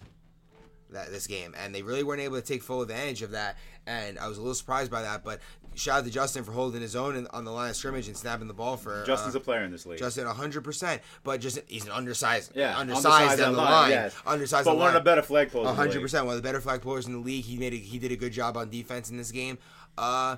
that 0.94 1.10
this 1.10 1.26
game, 1.26 1.54
and 1.58 1.74
they 1.74 1.82
really 1.82 2.02
weren't 2.02 2.22
able 2.22 2.36
to 2.36 2.46
take 2.46 2.62
full 2.62 2.80
advantage 2.82 3.22
of 3.22 3.32
that. 3.32 3.56
And 3.86 4.18
I 4.18 4.28
was 4.28 4.38
a 4.38 4.40
little 4.40 4.54
surprised 4.54 4.90
by 4.90 5.02
that. 5.02 5.24
But 5.24 5.40
shout 5.74 5.98
out 5.98 6.04
to 6.04 6.10
Justin 6.10 6.44
for 6.44 6.52
holding 6.52 6.80
his 6.80 6.96
own 6.96 7.26
on 7.32 7.44
the 7.44 7.50
line 7.50 7.70
of 7.70 7.76
scrimmage 7.76 8.06
and 8.06 8.16
snapping 8.16 8.48
the 8.48 8.54
ball 8.54 8.76
for 8.76 9.04
Justin's 9.04 9.34
uh, 9.34 9.40
a 9.40 9.42
player 9.42 9.64
in 9.64 9.70
this 9.70 9.84
league. 9.84 9.98
Justin, 9.98 10.26
hundred 10.26 10.62
percent. 10.64 11.02
But 11.22 11.40
just 11.40 11.58
he's 11.66 11.84
an 11.84 11.92
undersized, 11.92 12.52
yeah, 12.54 12.78
undersized, 12.78 13.40
on 13.40 13.52
the 13.52 13.58
line, 13.58 13.90
yes. 13.90 14.16
undersized 14.26 14.64
but 14.64 14.76
one 14.76 14.86
line. 14.86 14.96
of 14.96 15.04
the 15.04 15.10
better 15.10 15.22
flag 15.22 15.50
the 15.50 15.74
hundred 15.74 16.00
percent, 16.00 16.24
One 16.24 16.36
of 16.36 16.42
the 16.42 16.46
better 16.46 16.60
flag 16.60 16.80
pullers 16.80 17.06
in 17.06 17.12
the 17.12 17.18
league. 17.18 17.44
He 17.44 17.58
made 17.58 17.74
a, 17.74 17.76
he 17.76 17.98
did 17.98 18.12
a 18.12 18.16
good 18.16 18.32
job 18.32 18.56
on 18.56 18.70
defense 18.70 19.10
in 19.10 19.16
this 19.16 19.30
game. 19.30 19.58
Uh, 19.98 20.36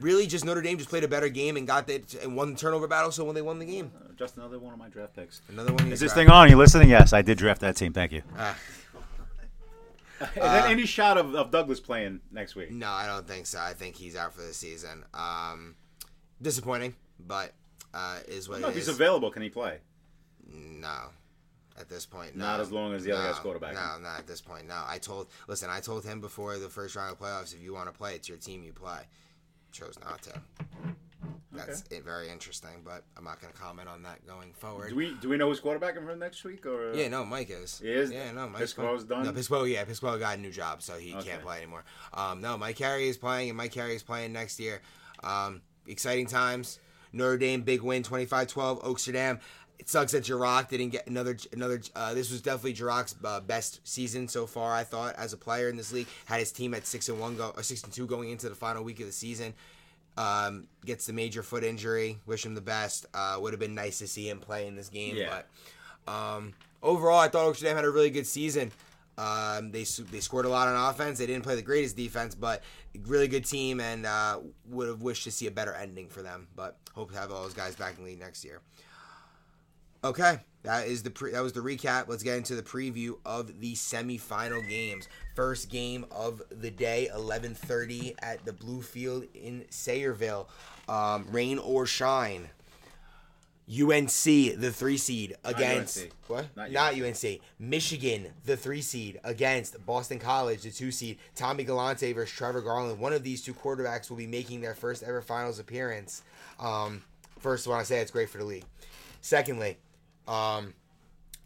really, 0.00 0.26
just 0.26 0.44
Notre 0.44 0.62
Dame 0.62 0.78
just 0.78 0.90
played 0.90 1.04
a 1.04 1.08
better 1.08 1.28
game 1.28 1.56
and 1.56 1.66
got 1.66 1.86
that 1.86 2.14
and 2.22 2.36
won 2.36 2.52
the 2.52 2.58
turnover 2.58 2.86
battle. 2.86 3.10
So 3.12 3.24
when 3.24 3.34
they 3.34 3.42
won 3.42 3.58
the 3.58 3.64
game, 3.66 3.92
Uh, 3.96 4.12
Justin, 4.16 4.42
another 4.42 4.58
one 4.58 4.72
of 4.72 4.78
my 4.78 4.88
draft 4.88 5.14
picks. 5.16 5.40
another 5.48 5.72
one. 5.72 5.90
Is 5.92 6.00
this 6.00 6.12
thing 6.14 6.28
on? 6.28 6.46
Are 6.46 6.48
you 6.48 6.56
listening? 6.56 6.88
Yes, 6.90 7.12
I 7.12 7.22
did 7.22 7.38
draft 7.38 7.60
that 7.62 7.76
team. 7.76 7.92
Thank 7.92 8.12
you. 8.12 8.22
Ah. 8.36 8.56
Is 10.20 10.28
there 10.34 10.66
any 10.66 10.86
shot 10.86 11.18
of, 11.18 11.34
of 11.34 11.50
Douglas 11.50 11.78
playing 11.78 12.20
next 12.32 12.54
week? 12.54 12.70
No, 12.70 12.88
I 12.88 13.06
don't 13.06 13.28
think 13.28 13.46
so. 13.46 13.58
I 13.60 13.74
think 13.74 13.96
he's 13.96 14.16
out 14.16 14.32
for 14.34 14.40
the 14.40 14.54
season. 14.54 15.04
Um, 15.12 15.74
disappointing, 16.40 16.94
but 17.20 17.52
uh, 17.92 18.20
is 18.26 18.48
what 18.48 18.60
No, 18.60 18.68
it 18.68 18.70
if 18.70 18.76
he's 18.76 18.88
available, 18.88 19.30
can 19.30 19.42
he 19.42 19.50
play? 19.50 19.78
No. 20.50 21.08
At 21.78 21.90
this 21.90 22.06
point, 22.06 22.34
no. 22.34 22.46
Not 22.46 22.60
as 22.60 22.72
long 22.72 22.94
as 22.94 23.04
the 23.04 23.12
other 23.12 23.24
no, 23.24 23.32
guy's 23.32 23.38
quarterback. 23.40 23.74
No, 23.74 23.98
not 24.00 24.18
at 24.20 24.26
this 24.26 24.40
point. 24.40 24.66
No, 24.66 24.82
I 24.86 24.96
told. 24.96 25.28
Listen, 25.46 25.68
I 25.68 25.80
told 25.80 26.06
him 26.06 26.22
before 26.22 26.56
the 26.56 26.70
first 26.70 26.96
round 26.96 27.12
of 27.12 27.18
playoffs, 27.20 27.54
if 27.54 27.62
you 27.62 27.74
want 27.74 27.86
to 27.88 27.92
play, 27.92 28.14
it's 28.14 28.30
your 28.30 28.38
team. 28.38 28.62
You 28.64 28.72
play. 28.72 29.00
Chose 29.72 29.98
not 30.04 30.22
to. 30.22 30.32
That's 31.52 31.84
it, 31.90 32.04
very 32.04 32.28
interesting, 32.28 32.82
but 32.84 33.02
I'm 33.16 33.24
not 33.24 33.40
going 33.40 33.52
to 33.52 33.58
comment 33.58 33.88
on 33.88 34.02
that 34.02 34.26
going 34.26 34.52
forward. 34.52 34.90
Do 34.90 34.96
we 34.96 35.14
do 35.22 35.28
we 35.30 35.36
know 35.38 35.48
who's 35.48 35.60
quarterbacking 35.60 36.04
for 36.04 36.14
next 36.14 36.44
week 36.44 36.66
or? 36.66 36.92
yeah, 36.94 37.08
no, 37.08 37.24
Mike 37.24 37.48
is. 37.50 37.80
He 37.82 37.88
is? 37.90 38.10
Yeah, 38.10 38.30
no, 38.32 38.48
Mike's 38.48 38.74
Piscopo's 38.74 39.04
done? 39.04 39.24
No, 39.24 39.32
Piscopo, 39.32 39.70
yeah, 39.70 39.84
Piscopo 39.84 40.18
got 40.18 40.36
a 40.36 40.40
new 40.40 40.50
job, 40.52 40.82
so 40.82 40.94
he 40.98 41.14
Okay. 41.14 41.30
can't 41.30 41.42
play 41.42 41.56
anymore. 41.58 41.84
Um, 42.12 42.40
no, 42.42 42.58
Mike 42.58 42.76
Carey 42.76 43.08
is 43.08 43.16
playing, 43.16 43.48
and 43.48 43.56
Mike 43.56 43.72
Carey 43.72 43.94
is 43.94 44.02
playing 44.02 44.32
next 44.34 44.60
year. 44.60 44.82
Um, 45.24 45.62
exciting 45.86 46.26
times. 46.26 46.78
Notre 47.12 47.38
Dame 47.38 47.62
big 47.62 47.80
win, 47.80 48.02
25-12. 48.02 48.82
Oaksterdam. 48.84 49.40
It 49.78 49.88
sucks 49.90 50.12
that 50.12 50.24
Jirac 50.24 50.68
didn't 50.68 50.88
get 50.90 51.06
another 51.06 51.36
another. 51.52 51.80
Uh, 51.94 52.14
this 52.14 52.30
was 52.30 52.40
definitely 52.40 52.74
Jirac's 52.74 53.14
uh, 53.24 53.40
best 53.40 53.80
season 53.86 54.26
so 54.26 54.46
far. 54.46 54.74
I 54.74 54.84
thought 54.84 55.14
as 55.16 55.32
a 55.32 55.36
player 55.36 55.68
in 55.68 55.76
this 55.76 55.92
league, 55.92 56.06
had 56.24 56.40
his 56.40 56.50
team 56.52 56.72
at 56.74 56.86
six 56.86 57.08
and 57.08 57.20
one 57.20 57.36
go 57.36 57.52
or 57.56 57.62
six 57.62 57.82
and 57.84 57.92
two 57.92 58.06
going 58.06 58.30
into 58.30 58.48
the 58.48 58.54
final 58.54 58.82
week 58.82 59.00
of 59.00 59.06
the 59.06 59.12
season. 59.12 59.54
Um, 60.16 60.66
gets 60.86 61.06
the 61.06 61.12
major 61.12 61.42
foot 61.42 61.62
injury. 61.62 62.18
Wish 62.24 62.46
him 62.46 62.54
the 62.54 62.62
best. 62.62 63.04
Uh, 63.12 63.36
would 63.38 63.52
have 63.52 63.60
been 63.60 63.74
nice 63.74 63.98
to 63.98 64.08
see 64.08 64.28
him 64.28 64.40
play 64.40 64.66
in 64.66 64.74
this 64.74 64.88
game, 64.88 65.14
Yeah. 65.14 65.42
but 66.06 66.12
um, 66.12 66.54
overall, 66.82 67.18
I 67.20 67.28
thought 67.28 67.52
Oaksterdam 67.52 67.74
had 67.76 67.84
a 67.84 67.90
really 67.90 68.10
good 68.10 68.26
season. 68.26 68.72
Um, 69.18 69.72
they 69.72 69.84
they 70.10 70.20
scored 70.20 70.46
a 70.46 70.48
lot 70.48 70.68
on 70.68 70.90
offense. 70.90 71.18
They 71.18 71.26
didn't 71.26 71.42
play 71.44 71.54
the 71.54 71.62
greatest 71.62 71.96
defense, 71.96 72.34
but 72.34 72.62
really 73.06 73.28
good 73.28 73.44
team, 73.44 73.80
and 73.80 74.06
uh, 74.06 74.40
would 74.70 74.88
have 74.88 75.02
wished 75.02 75.24
to 75.24 75.30
see 75.30 75.46
a 75.46 75.50
better 75.50 75.74
ending 75.74 76.08
for 76.08 76.22
them. 76.22 76.48
But 76.56 76.76
hope 76.94 77.12
to 77.12 77.18
have 77.18 77.30
all 77.30 77.42
those 77.42 77.54
guys 77.54 77.74
back 77.76 77.96
in 77.98 78.04
the 78.04 78.10
league 78.10 78.20
next 78.20 78.44
year. 78.44 78.60
Okay, 80.06 80.38
that 80.62 80.86
is 80.86 81.02
the 81.02 81.10
pre- 81.10 81.32
that 81.32 81.42
was 81.42 81.52
the 81.52 81.60
recap. 81.60 82.06
Let's 82.06 82.22
get 82.22 82.36
into 82.36 82.54
the 82.54 82.62
preview 82.62 83.18
of 83.26 83.60
the 83.60 83.74
semifinal 83.74 84.68
games. 84.68 85.08
First 85.34 85.68
game 85.68 86.06
of 86.12 86.42
the 86.50 86.70
day, 86.70 87.08
11:30 87.12 88.14
at 88.20 88.44
the 88.44 88.52
Blue 88.52 88.82
Field 88.82 89.24
in 89.34 89.64
Sayreville. 89.70 90.46
Um, 90.88 91.26
rain 91.30 91.58
or 91.58 91.86
shine. 91.86 92.50
UNC, 93.68 94.22
the 94.22 94.70
three 94.72 94.96
seed 94.96 95.34
against 95.44 95.98
UNC. 95.98 96.12
what? 96.28 96.46
Not 96.54 96.70
Not, 96.70 96.94
UNC. 96.94 97.40
Michigan, 97.58 98.28
the 98.44 98.56
three 98.56 98.80
seed 98.80 99.18
against 99.24 99.84
Boston 99.84 100.20
College, 100.20 100.62
the 100.62 100.70
two 100.70 100.92
seed. 100.92 101.18
Tommy 101.34 101.64
Galante 101.64 102.12
versus 102.12 102.32
Trevor 102.32 102.60
Garland. 102.62 103.00
One 103.00 103.12
of 103.12 103.24
these 103.24 103.42
two 103.42 103.54
quarterbacks 103.54 104.08
will 104.08 104.18
be 104.18 104.28
making 104.28 104.60
their 104.60 104.76
first 104.76 105.02
ever 105.02 105.20
finals 105.20 105.58
appearance. 105.58 106.22
Um, 106.60 107.02
first, 107.40 107.66
I 107.66 107.70
want 107.70 107.80
to 107.80 107.86
say 107.86 107.98
it's 107.98 108.12
great 108.12 108.30
for 108.30 108.38
the 108.38 108.44
league. 108.44 108.64
Secondly, 109.20 109.78
um, 110.28 110.74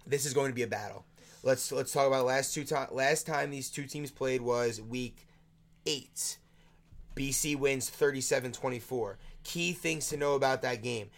this 0.07 0.27
is 0.27 0.35
going 0.35 0.51
to 0.51 0.55
be 0.55 0.63
a 0.63 0.67
battle. 0.67 1.05
Let's 1.43 1.73
let's 1.73 1.93
talk 1.93 2.07
about 2.07 2.27
last 2.27 2.55
two 2.55 2.65
time. 2.65 2.89
Last 2.93 3.27
time 3.27 3.51
these 3.51 3.71
two 3.71 3.85
teams 3.87 4.11
played 4.11 4.43
was 4.43 4.81
week 4.81 5.27
eight. 5.87 6.39
BC 7.17 7.57
wins 7.57 7.91
37-24. 7.91 9.17
Key 9.43 9.73
things 9.73 10.09
to 10.09 10.17
know 10.17 10.35
about 10.35 10.63
that 10.63 10.83
game. 10.83 11.11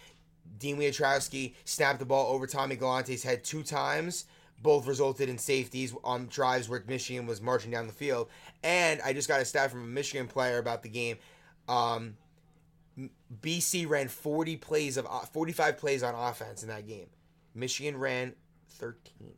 Dean 0.59 0.77
Wiatrowski 0.77 1.55
snapped 1.65 1.99
the 1.99 2.05
ball 2.05 2.33
over 2.33 2.47
Tommy 2.47 2.77
Galante's 2.77 3.23
head 3.23 3.45
two 3.45 3.63
times. 3.63 4.25
Both 4.63 4.87
resulted 4.87 5.29
in 5.29 5.39
safeties 5.39 5.95
on 6.05 6.29
drives 6.29 6.69
where 6.69 6.83
Michigan 6.87 7.27
was 7.27 7.41
marching 7.41 7.71
down 7.71 7.87
the 7.87 7.93
field. 7.93 8.29
And 8.63 9.01
I 9.03 9.13
just 9.13 9.29
got 9.29 9.41
a 9.41 9.45
stat 9.45 9.71
from 9.71 9.83
a 9.83 9.87
Michigan 9.87 10.29
player 10.29 10.59
about 10.59 10.83
the 10.83 10.89
game. 10.89 11.19
Um, 11.69 12.17
BC 13.41 13.89
ran 13.89 14.09
40 14.09 14.57
plays 14.57 14.97
of 14.97 15.07
45 15.33 15.79
plays 15.79 16.03
on 16.03 16.15
offense 16.15 16.63
in 16.63 16.69
that 16.69 16.87
game. 16.87 17.07
Michigan 17.55 17.97
ran 17.97 18.35
13. 18.71 19.33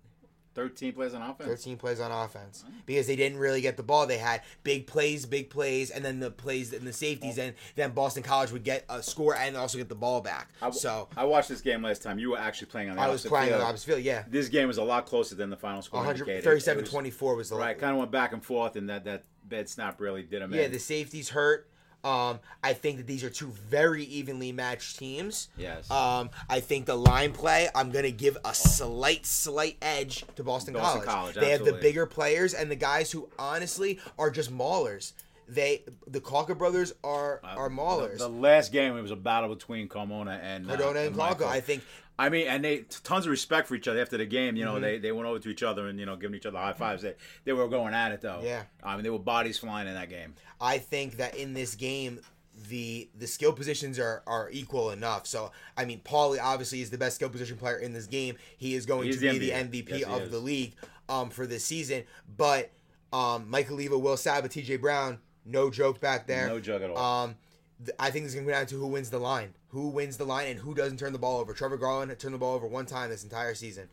13 0.55 0.93
plays 0.93 1.15
on 1.15 1.21
offense. 1.23 1.49
13 1.49 1.77
plays 1.77 1.99
on 1.99 2.13
offense 2.13 2.65
because 2.87 3.09
they 3.09 3.17
didn't 3.17 3.39
really 3.39 3.61
get 3.61 3.77
the 3.77 3.83
ball. 3.83 4.07
They 4.07 4.19
had 4.19 4.43
big 4.63 4.87
plays, 4.87 5.27
big 5.27 5.51
plays, 5.51 5.91
and 5.91 6.05
then 6.05 6.21
the 6.21 6.31
plays 6.31 6.73
and 6.73 6.87
the 6.87 6.93
safeties, 6.93 7.39
and 7.39 7.55
then 7.75 7.91
Boston 7.91 8.23
College 8.23 8.53
would 8.53 8.63
get 8.63 8.85
a 8.89 9.03
score 9.03 9.35
and 9.35 9.57
also 9.57 9.79
get 9.79 9.89
the 9.89 9.97
ball 9.97 10.21
back. 10.21 10.51
I, 10.63 10.71
so 10.71 11.09
I 11.17 11.25
watched 11.25 11.49
this 11.49 11.61
game 11.61 11.83
last 11.83 12.03
time. 12.05 12.21
You 12.21 12.31
were 12.31 12.39
actually 12.39 12.69
playing 12.69 12.89
on 12.91 12.95
the 12.95 13.03
I 13.03 13.09
was 13.09 13.27
playing 13.27 13.47
on 13.47 13.49
field. 13.49 13.61
the 13.63 13.67
opposite 13.67 13.87
field. 13.87 14.03
Yeah, 14.03 14.23
This 14.29 14.49
game 14.49 14.69
was 14.69 14.79
a 14.79 14.85
lot 14.85 15.07
closer 15.07 15.35
than 15.35 15.51
the 15.51 15.57
final 15.57 15.83
score 15.83 15.99
100, 15.99 16.21
indicated. 16.21 16.45
37 16.45 16.79
It 16.79 16.83
was- 16.83 16.91
24 16.91 17.35
was 17.35 17.49
the 17.49 17.57
Right, 17.57 17.77
kind 17.77 17.91
of 17.91 17.99
went 17.99 18.13
back 18.13 18.33
and 18.33 18.45
forth, 18.45 18.77
and 18.77 18.89
that, 18.89 19.03
that 19.07 19.25
bed 19.49 19.69
snap 19.69 20.01
really 20.01 20.23
did 20.23 20.41
him 20.41 20.55
Yeah, 20.55 20.63
in. 20.63 20.71
the 20.73 20.79
safeties 20.79 21.31
hurt. 21.31 21.69
Um, 22.05 22.39
I 22.63 22.75
think 22.75 22.99
that 22.99 23.07
these 23.07 23.25
are 23.25 23.31
two 23.31 23.49
very 23.49 24.05
evenly 24.05 24.53
matched 24.53 24.99
teams. 24.99 25.49
Yes. 25.57 25.91
Um, 25.91 26.29
I 26.51 26.61
think 26.61 26.85
the 26.85 26.95
line 26.97 27.33
play, 27.33 27.69
I'm 27.75 27.91
gonna 27.91 28.11
give 28.11 28.37
a 28.45 28.55
slight, 28.55 29.25
slight 29.25 29.79
edge 29.81 30.25
to 30.37 30.45
Boston, 30.45 30.75
Boston 30.75 31.03
College. 31.03 31.09
College, 31.09 31.35
They 31.37 31.51
have 31.51 31.65
the 31.65 31.73
bigger 31.73 32.05
players 32.05 32.53
and 32.53 32.71
the 32.71 32.77
guys 32.77 33.11
who 33.11 33.29
honestly 33.39 33.99
are 34.19 34.31
just 34.31 34.53
maulers. 34.53 35.13
They, 35.47 35.85
the 36.07 36.21
Calca 36.21 36.57
brothers 36.57 36.95
are 37.03 37.41
are 37.43 37.69
maulers. 37.69 38.19
The, 38.19 38.25
the 38.25 38.29
last 38.29 38.73
game, 38.73 38.97
it 38.97 39.03
was 39.03 39.11
a 39.11 39.17
battle 39.17 39.55
between 39.55 39.89
Carmona 39.89 40.41
and 40.43 40.67
uh, 40.71 40.77
Cardona 40.77 41.01
and 41.01 41.15
Calca. 41.17 41.47
I 41.47 41.61
think 41.61 41.83
I 42.19 42.29
mean, 42.29 42.47
and 42.47 42.65
they 42.65 42.79
tons 43.03 43.27
of 43.27 43.31
respect 43.31 43.67
for 43.67 43.75
each 43.75 43.89
other 43.89 44.01
after 44.01 44.17
the 44.17 44.27
game. 44.27 44.51
Mm-hmm. 44.51 44.57
You 44.57 44.65
know, 44.65 44.81
they, 44.81 44.99
they 44.99 45.13
went 45.13 45.29
over 45.29 45.39
to 45.41 45.49
each 45.49 45.63
other 45.63 45.89
and 45.89 45.99
you 45.99 46.07
know 46.07 46.17
giving 46.17 46.37
each 46.37 46.47
other 46.47 46.59
high 46.59 46.73
fives. 46.73 47.03
They 47.03 47.15
they 47.45 47.53
were 47.53 47.69
going 47.69 47.95
at 47.95 48.13
it 48.13 48.21
though. 48.21 48.41
Yeah. 48.43 48.63
I 48.83 48.95
mean, 48.95 49.03
there 49.03 49.13
were 49.13 49.19
bodies 49.19 49.59
flying 49.59 49.89
in 49.89 49.95
that 49.95 50.11
game. 50.11 50.35
I 50.61 50.79
think 50.79 51.17
that 51.17 51.35
in 51.37 51.55
this 51.55 51.75
game, 51.75 52.21
the 52.69 53.09
the 53.19 53.27
skill 53.27 53.53
positions 53.53 53.99
are 53.99 54.23
are 54.27 54.49
equal 54.53 54.91
enough. 54.91 55.27
So 55.27 55.51
I 55.77 55.85
mean, 55.85 56.01
Paulie 56.01 56.39
obviously 56.41 56.81
is 56.81 56.91
the 56.91 56.99
best 56.99 57.17
skill 57.17 57.31
position 57.31 57.57
player 57.57 57.79
in 57.79 57.93
this 57.93 58.07
game. 58.07 58.37
He 58.57 58.75
is 58.75 58.87
going 58.87 59.11
to 59.11 59.19
be 59.19 59.39
the 59.39 59.39
the 59.39 59.51
MVP. 59.51 59.89
MVP 59.89 59.99
Yes, 60.01 60.09
of 60.09 60.23
is. 60.23 60.31
the 60.31 60.39
league 60.39 60.75
um, 61.09 61.31
for 61.31 61.47
this 61.47 61.65
season. 61.65 62.05
But 62.37 62.71
um, 63.13 63.51
Michael 63.51 63.77
Leva, 63.77 63.99
Will 63.99 64.17
Saba, 64.17 64.49
T.J. 64.49 64.77
Brown, 64.77 65.19
no 65.45 65.71
joke 65.71 66.01
back 66.01 66.27
there. 66.27 66.49
No 66.49 66.61
joke 66.61 66.83
at 66.83 66.91
all. 66.91 67.25
Um, 67.25 67.37
th- 67.85 67.97
I 67.99 68.11
think 68.11 68.25
it's 68.25 68.35
going 68.35 68.47
to 68.47 68.53
come 68.53 68.61
down 68.61 68.67
to 68.69 68.77
who 68.77 68.87
wins 68.87 69.11
the 69.11 69.19
line, 69.19 69.55
who 69.69 69.89
wins 69.89 70.17
the 70.17 70.25
line, 70.25 70.49
and 70.49 70.59
who 70.61 70.75
doesn't 70.75 70.99
turn 70.99 71.13
the 71.13 71.19
ball 71.19 71.41
over. 71.41 71.53
Trevor 71.53 71.77
Garland 71.77 72.11
had 72.11 72.19
turned 72.19 72.35
the 72.35 72.39
ball 72.39 72.55
over 72.55 72.67
one 72.67 72.87
time 72.87 73.11
this 73.11 73.25
entire 73.25 73.55
season. 73.55 73.89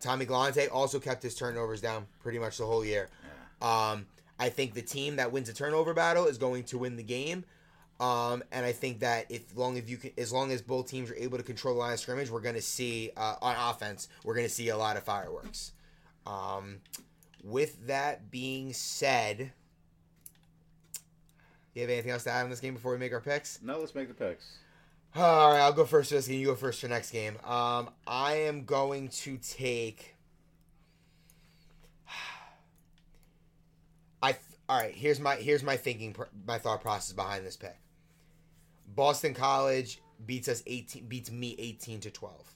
Tommy 0.00 0.24
Galante 0.24 0.68
also 0.68 0.98
kept 0.98 1.22
his 1.22 1.34
turnovers 1.34 1.80
down 1.80 2.06
pretty 2.22 2.38
much 2.38 2.58
the 2.58 2.66
whole 2.66 2.84
year. 2.84 3.08
Um, 3.60 4.06
I 4.38 4.48
think 4.48 4.72
the 4.72 4.82
team 4.82 5.16
that 5.16 5.32
wins 5.32 5.48
a 5.50 5.52
turnover 5.52 5.92
battle 5.92 6.26
is 6.26 6.38
going 6.38 6.64
to 6.64 6.78
win 6.78 6.96
the 6.96 7.02
game. 7.02 7.44
Um, 8.00 8.42
and 8.50 8.64
I 8.64 8.72
think 8.72 9.00
that 9.00 9.26
if 9.30 9.54
long 9.54 9.76
as 9.76 9.90
you 9.90 9.98
can, 9.98 10.12
as 10.16 10.32
long 10.32 10.50
as 10.52 10.62
both 10.62 10.88
teams 10.88 11.10
are 11.10 11.14
able 11.16 11.36
to 11.36 11.44
control 11.44 11.74
the 11.74 11.80
line 11.80 11.92
of 11.92 12.00
scrimmage, 12.00 12.30
we're 12.30 12.40
going 12.40 12.54
to 12.54 12.62
see 12.62 13.10
uh, 13.14 13.34
on 13.42 13.54
offense, 13.58 14.08
we're 14.24 14.34
going 14.34 14.46
to 14.46 14.52
see 14.52 14.70
a 14.70 14.76
lot 14.76 14.96
of 14.96 15.02
fireworks. 15.02 15.72
Um, 16.26 16.78
with 17.44 17.86
that 17.88 18.30
being 18.30 18.72
said, 18.72 19.52
you 21.74 21.82
have 21.82 21.90
anything 21.90 22.10
else 22.10 22.24
to 22.24 22.30
add 22.30 22.44
on 22.44 22.50
this 22.50 22.60
game 22.60 22.74
before 22.74 22.92
we 22.92 22.98
make 22.98 23.12
our 23.12 23.20
picks? 23.20 23.60
No, 23.62 23.78
let's 23.78 23.94
make 23.94 24.08
the 24.08 24.14
picks. 24.14 24.58
All 25.14 25.52
right, 25.52 25.60
I'll 25.60 25.72
go 25.72 25.84
first 25.84 26.10
for 26.10 26.16
this 26.16 26.28
game. 26.28 26.40
You 26.40 26.46
go 26.46 26.54
first 26.54 26.80
for 26.80 26.88
next 26.88 27.10
game. 27.10 27.36
Um, 27.44 27.90
I 28.06 28.34
am 28.34 28.64
going 28.64 29.08
to 29.08 29.38
take. 29.38 30.14
I 34.22 34.32
th- 34.32 34.42
all 34.68 34.78
right. 34.78 34.94
Here's 34.94 35.18
my 35.18 35.36
here's 35.36 35.62
my 35.62 35.76
thinking, 35.76 36.14
my 36.46 36.58
thought 36.58 36.80
process 36.80 37.12
behind 37.12 37.44
this 37.44 37.56
pick. 37.56 37.76
Boston 38.94 39.34
College 39.34 40.00
beats 40.26 40.48
us 40.48 40.62
eighteen 40.66 41.06
beats 41.06 41.30
me 41.30 41.56
eighteen 41.58 42.00
to 42.00 42.10
twelve. 42.10 42.54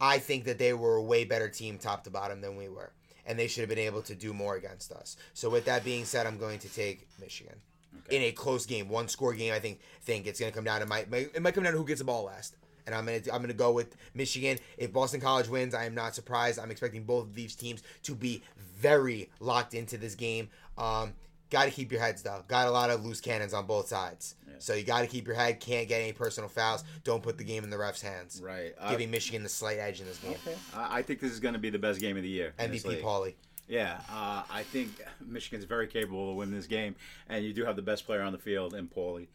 I 0.00 0.18
think 0.18 0.44
that 0.44 0.58
they 0.58 0.72
were 0.72 0.96
a 0.96 1.02
way 1.02 1.24
better 1.24 1.48
team, 1.48 1.78
top 1.78 2.04
to 2.04 2.10
bottom, 2.10 2.40
than 2.40 2.56
we 2.56 2.68
were, 2.68 2.92
and 3.26 3.38
they 3.38 3.46
should 3.46 3.60
have 3.60 3.68
been 3.68 3.78
able 3.78 4.02
to 4.02 4.14
do 4.14 4.32
more 4.32 4.56
against 4.56 4.92
us. 4.92 5.16
So, 5.34 5.50
with 5.50 5.66
that 5.66 5.84
being 5.84 6.06
said, 6.06 6.26
I'm 6.26 6.38
going 6.38 6.58
to 6.60 6.68
take 6.68 7.06
Michigan 7.20 7.60
Okay. 8.06 8.16
in 8.16 8.22
a 8.22 8.32
close 8.32 8.66
game, 8.66 8.88
one 8.88 9.08
score 9.08 9.34
game. 9.34 9.52
I 9.52 9.58
think 9.58 9.80
think 10.02 10.26
it's 10.26 10.40
going 10.40 10.50
to 10.50 10.56
come 10.56 10.64
down 10.64 10.80
to 10.80 10.86
my 10.86 11.06
it 11.10 11.42
might 11.42 11.54
come 11.54 11.64
down 11.64 11.72
to 11.72 11.78
who 11.78 11.86
gets 11.86 12.00
the 12.00 12.04
ball 12.04 12.24
last. 12.24 12.56
And 12.84 12.94
I'm 12.94 13.06
gonna 13.06 13.20
I'm 13.32 13.40
gonna 13.40 13.52
go 13.52 13.70
with 13.70 13.96
Michigan. 14.14 14.58
If 14.76 14.92
Boston 14.92 15.20
College 15.20 15.48
wins, 15.48 15.72
I 15.74 15.84
am 15.84 15.94
not 15.94 16.14
surprised. 16.16 16.58
I'm 16.58 16.70
expecting 16.70 17.04
both 17.04 17.24
of 17.24 17.34
these 17.34 17.54
teams 17.54 17.82
to 18.02 18.14
be 18.14 18.42
very 18.76 19.30
locked 19.38 19.74
into 19.74 19.96
this 19.96 20.16
game. 20.16 20.48
Um, 20.76 21.14
got 21.48 21.66
to 21.66 21.70
keep 21.70 21.92
your 21.92 22.00
heads 22.00 22.22
though. 22.22 22.42
Got 22.48 22.66
a 22.66 22.70
lot 22.72 22.90
of 22.90 23.04
loose 23.04 23.20
cannons 23.20 23.54
on 23.54 23.66
both 23.66 23.86
sides, 23.86 24.34
so 24.58 24.74
you 24.74 24.82
got 24.82 25.02
to 25.02 25.06
keep 25.06 25.28
your 25.28 25.36
head. 25.36 25.60
Can't 25.60 25.86
get 25.86 26.00
any 26.00 26.12
personal 26.12 26.48
fouls. 26.48 26.82
Don't 27.04 27.22
put 27.22 27.38
the 27.38 27.44
game 27.44 27.62
in 27.62 27.70
the 27.70 27.76
refs' 27.76 28.02
hands. 28.02 28.40
Right. 28.42 28.74
Uh, 28.80 28.90
Giving 28.90 29.12
Michigan 29.12 29.44
the 29.44 29.48
slight 29.48 29.78
edge 29.78 30.00
in 30.00 30.06
this 30.06 30.18
game. 30.18 30.34
I, 30.74 30.98
I 30.98 31.02
think 31.02 31.20
this 31.20 31.30
is 31.30 31.38
going 31.38 31.54
to 31.54 31.60
be 31.60 31.70
the 31.70 31.78
best 31.78 32.00
game 32.00 32.16
of 32.16 32.24
the 32.24 32.28
year. 32.28 32.52
MVP. 32.58 33.00
Paulie. 33.00 33.34
Yeah, 33.72 34.00
uh, 34.10 34.42
I 34.50 34.64
think 34.64 34.90
Michigan's 35.26 35.64
very 35.64 35.86
capable 35.86 36.28
of 36.28 36.36
winning 36.36 36.54
this 36.54 36.66
game, 36.66 36.94
and 37.26 37.42
you 37.42 37.54
do 37.54 37.64
have 37.64 37.74
the 37.74 37.80
best 37.80 38.04
player 38.04 38.20
on 38.20 38.30
the 38.30 38.38
field 38.38 38.74
in 38.74 38.86
Paulie. 38.86 39.28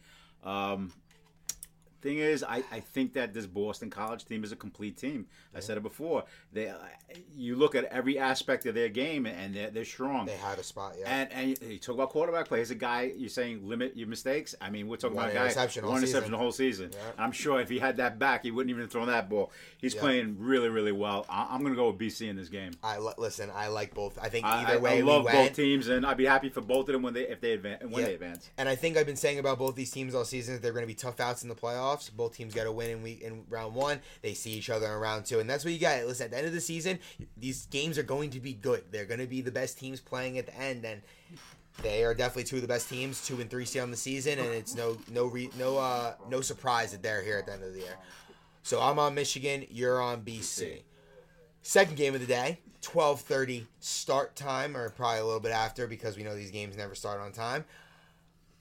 Um, 0.44 0.92
thing 2.00 2.18
is, 2.18 2.42
I, 2.44 2.62
I 2.70 2.80
think 2.80 3.12
that 3.14 3.34
this 3.34 3.46
Boston 3.46 3.90
College 3.90 4.24
team 4.24 4.44
is 4.44 4.52
a 4.52 4.56
complete 4.56 4.96
team. 4.96 5.26
I 5.54 5.60
said 5.60 5.76
it 5.76 5.82
before. 5.82 6.24
They, 6.52 6.68
uh, 6.68 6.76
you 7.36 7.56
look 7.56 7.74
at 7.74 7.84
every 7.86 8.18
aspect 8.18 8.66
of 8.66 8.74
their 8.74 8.88
game, 8.88 9.26
and 9.26 9.54
they're, 9.54 9.70
they're 9.70 9.84
strong. 9.84 10.26
They 10.26 10.36
had 10.36 10.58
a 10.58 10.62
spot. 10.62 10.94
Yeah. 10.98 11.08
And 11.08 11.32
and 11.32 11.72
you- 11.72 11.78
talk 11.78 11.94
about 11.94 12.10
quarterback 12.10 12.46
play. 12.48 12.60
As 12.60 12.70
a 12.70 12.74
guy, 12.74 13.12
you're 13.16 13.28
saying 13.28 13.66
limit 13.68 13.96
your 13.96 14.08
mistakes. 14.08 14.54
I 14.60 14.70
mean, 14.70 14.88
we're 14.88 14.96
talking 14.96 15.16
One 15.16 15.26
about 15.26 15.32
a 15.34 15.38
guy 15.38 15.44
interception 15.46 15.86
one 15.86 15.98
interception 15.98 16.32
the 16.32 16.38
whole 16.38 16.52
season. 16.52 16.90
Yeah. 16.92 16.98
I'm 17.24 17.32
sure 17.32 17.60
if 17.60 17.68
he 17.68 17.78
had 17.78 17.96
that 17.98 18.18
back, 18.18 18.44
he 18.44 18.50
wouldn't 18.50 18.74
even 18.76 18.88
throw 18.88 19.06
that 19.06 19.28
ball. 19.28 19.50
He's 19.78 19.94
Yeah. 19.94 20.00
playing 20.00 20.36
really, 20.38 20.68
really 20.68 20.92
well. 20.92 21.26
I, 21.28 21.48
I'm 21.50 21.60
going 21.60 21.72
to 21.72 21.76
go 21.76 21.90
with 21.90 21.98
BC 21.98 22.28
in 22.28 22.36
this 22.36 22.48
game. 22.48 22.72
I 22.82 22.98
listen. 23.18 23.50
I 23.54 23.68
like 23.68 23.94
both. 23.94 24.18
I 24.20 24.28
think 24.28 24.44
either 24.46 24.74
I- 24.74 24.76
way 24.76 24.98
I 24.98 25.02
love 25.02 25.24
we 25.24 25.32
both 25.32 25.54
teams, 25.54 25.88
and 25.88 26.04
I'd 26.06 26.16
be 26.16 26.26
happy 26.26 26.48
for 26.48 26.60
both 26.60 26.88
of 26.88 26.92
them 26.92 27.02
when 27.02 27.14
they 27.14 27.22
if 27.28 27.40
they 27.40 27.52
advance 27.52 27.82
when 27.82 27.92
Yeah. 28.02 28.06
they 28.06 28.14
advance. 28.14 28.50
And 28.58 28.68
I 28.68 28.74
think 28.76 28.96
I've 28.96 29.06
been 29.06 29.16
saying 29.16 29.38
about 29.38 29.58
both 29.58 29.74
these 29.74 29.90
teams 29.90 30.14
all 30.14 30.24
season 30.24 30.54
that 30.54 30.62
they're 30.62 30.72
going 30.72 30.82
to 30.84 30.86
be 30.86 30.94
tough 30.94 31.20
outs 31.20 31.42
in 31.42 31.48
the 31.48 31.54
playoffs. 31.54 31.87
Both 32.16 32.36
teams 32.36 32.54
got 32.54 32.64
to 32.64 32.72
win 32.72 32.90
in 32.90 33.02
week 33.02 33.20
in 33.22 33.44
round 33.48 33.74
one. 33.74 34.00
They 34.22 34.34
see 34.34 34.52
each 34.52 34.70
other 34.70 34.86
in 34.86 34.92
round 34.98 35.24
two, 35.24 35.40
and 35.40 35.48
that's 35.48 35.64
what 35.64 35.72
you 35.72 35.78
got. 35.78 36.04
Listen, 36.04 36.26
at 36.26 36.30
the 36.30 36.38
end 36.38 36.46
of 36.46 36.52
the 36.52 36.60
season, 36.60 36.98
these 37.36 37.66
games 37.66 37.98
are 37.98 38.02
going 38.02 38.30
to 38.30 38.40
be 38.40 38.52
good. 38.52 38.84
They're 38.90 39.04
going 39.04 39.20
to 39.20 39.26
be 39.26 39.40
the 39.40 39.50
best 39.50 39.78
teams 39.78 40.00
playing 40.00 40.38
at 40.38 40.46
the 40.46 40.56
end, 40.56 40.84
and 40.84 41.02
they 41.82 42.04
are 42.04 42.14
definitely 42.14 42.44
two 42.44 42.56
of 42.56 42.62
the 42.62 42.68
best 42.68 42.88
teams, 42.88 43.24
two 43.26 43.40
and 43.40 43.48
three 43.48 43.64
seed 43.64 43.82
on 43.82 43.90
the 43.90 43.96
season. 43.96 44.38
And 44.38 44.48
it's 44.48 44.74
no 44.74 44.98
no 45.10 45.26
re, 45.26 45.50
no 45.58 45.78
uh 45.78 46.14
no 46.28 46.40
surprise 46.40 46.92
that 46.92 47.02
they're 47.02 47.22
here 47.22 47.38
at 47.38 47.46
the 47.46 47.52
end 47.52 47.62
of 47.62 47.72
the 47.72 47.80
year. 47.80 47.96
So 48.62 48.80
I'm 48.80 48.98
on 48.98 49.14
Michigan. 49.14 49.64
You're 49.70 50.00
on 50.00 50.22
BC. 50.22 50.82
Second 51.62 51.96
game 51.96 52.14
of 52.14 52.20
the 52.20 52.26
day, 52.26 52.60
12:30 52.82 53.66
start 53.80 54.36
time, 54.36 54.76
or 54.76 54.90
probably 54.90 55.20
a 55.20 55.24
little 55.24 55.40
bit 55.40 55.52
after 55.52 55.86
because 55.86 56.16
we 56.16 56.22
know 56.22 56.34
these 56.34 56.50
games 56.50 56.76
never 56.76 56.94
start 56.94 57.20
on 57.20 57.32
time. 57.32 57.64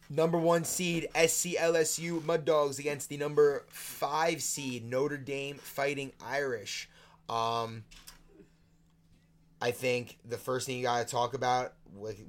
Number 0.10 0.38
one 0.38 0.63
seed 0.63 1.08
SCLSU 1.15 2.24
Mud 2.24 2.46
Dogs 2.46 2.80
against 2.80 3.10
the 3.10 3.17
number 3.17 3.65
five 3.67 4.41
seed 4.41 4.86
Notre 4.86 5.17
Dame 5.17 5.58
Fighting 5.58 6.13
Irish. 6.26 6.89
Um, 7.28 7.84
I 9.62 9.72
think 9.72 10.17
the 10.24 10.38
first 10.38 10.65
thing 10.65 10.78
you 10.78 10.84
got 10.84 11.06
to 11.06 11.12
talk 11.12 11.34
about 11.34 11.74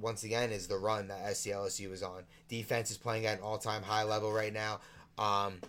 once 0.00 0.24
again 0.24 0.50
is 0.50 0.66
the 0.66 0.78
run 0.78 1.08
that 1.08 1.24
SCLSU 1.26 1.92
is 1.92 2.02
on. 2.02 2.24
Defense 2.48 2.90
is 2.90 2.96
playing 2.96 3.26
at 3.26 3.38
an 3.38 3.44
all-time 3.44 3.82
high 3.82 4.04
level 4.04 4.32
right 4.32 4.52
now. 4.52 4.80
Um, 5.18 5.60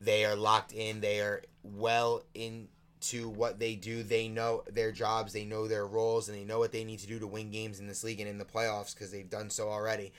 they 0.00 0.24
are 0.24 0.36
locked 0.36 0.72
in. 0.72 1.00
They 1.00 1.20
are 1.20 1.42
well 1.64 2.22
into 2.34 3.28
what 3.28 3.58
they 3.58 3.74
do. 3.74 4.02
They 4.02 4.28
know 4.28 4.62
their 4.70 4.92
jobs. 4.92 5.32
They 5.32 5.44
know 5.44 5.66
their 5.66 5.86
roles, 5.86 6.28
and 6.28 6.36
they 6.36 6.44
know 6.44 6.58
what 6.58 6.72
they 6.72 6.84
need 6.84 6.98
to 7.00 7.06
do 7.06 7.18
to 7.18 7.26
win 7.26 7.50
games 7.50 7.80
in 7.80 7.88
this 7.88 8.04
league 8.04 8.20
and 8.20 8.28
in 8.28 8.38
the 8.38 8.44
playoffs 8.44 8.94
because 8.94 9.10
they've 9.10 9.30
done 9.30 9.48
so 9.48 9.68
already. 9.68 10.12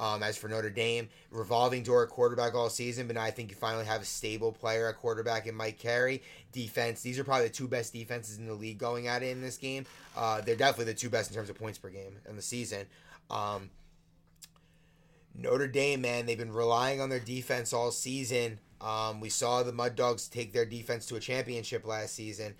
Um, 0.00 0.22
as 0.22 0.36
for 0.36 0.48
Notre 0.48 0.70
Dame, 0.70 1.08
revolving 1.32 1.82
door 1.82 2.06
quarterback 2.06 2.54
all 2.54 2.70
season, 2.70 3.08
but 3.08 3.16
now 3.16 3.22
I 3.22 3.32
think 3.32 3.50
you 3.50 3.56
finally 3.56 3.84
have 3.84 4.00
a 4.00 4.04
stable 4.04 4.52
player 4.52 4.88
at 4.88 4.96
quarterback 4.96 5.48
in 5.48 5.56
Mike 5.56 5.78
Carey. 5.80 6.22
Defense, 6.52 7.02
these 7.02 7.18
are 7.18 7.24
probably 7.24 7.48
the 7.48 7.52
two 7.52 7.66
best 7.66 7.92
defenses 7.92 8.38
in 8.38 8.46
the 8.46 8.54
league 8.54 8.78
going 8.78 9.08
at 9.08 9.24
it 9.24 9.30
in 9.30 9.42
this 9.42 9.56
game. 9.56 9.86
Uh, 10.16 10.40
they're 10.40 10.54
definitely 10.54 10.92
the 10.92 10.98
two 10.98 11.10
best 11.10 11.30
in 11.30 11.36
terms 11.36 11.50
of 11.50 11.58
points 11.58 11.78
per 11.78 11.88
game 11.88 12.16
in 12.28 12.36
the 12.36 12.42
season. 12.42 12.86
Um, 13.28 13.70
Notre 15.34 15.68
Dame, 15.68 16.00
man, 16.00 16.26
they've 16.26 16.38
been 16.38 16.52
relying 16.52 17.00
on 17.00 17.08
their 17.08 17.20
defense 17.20 17.72
all 17.72 17.90
season. 17.90 18.58
Um, 18.80 19.20
we 19.20 19.28
saw 19.28 19.62
the 19.62 19.72
Mud 19.72 19.96
Dogs 19.96 20.28
take 20.28 20.52
their 20.52 20.64
defense 20.64 21.06
to 21.06 21.16
a 21.16 21.20
championship 21.20 21.86
last 21.86 22.14
season. 22.14 22.54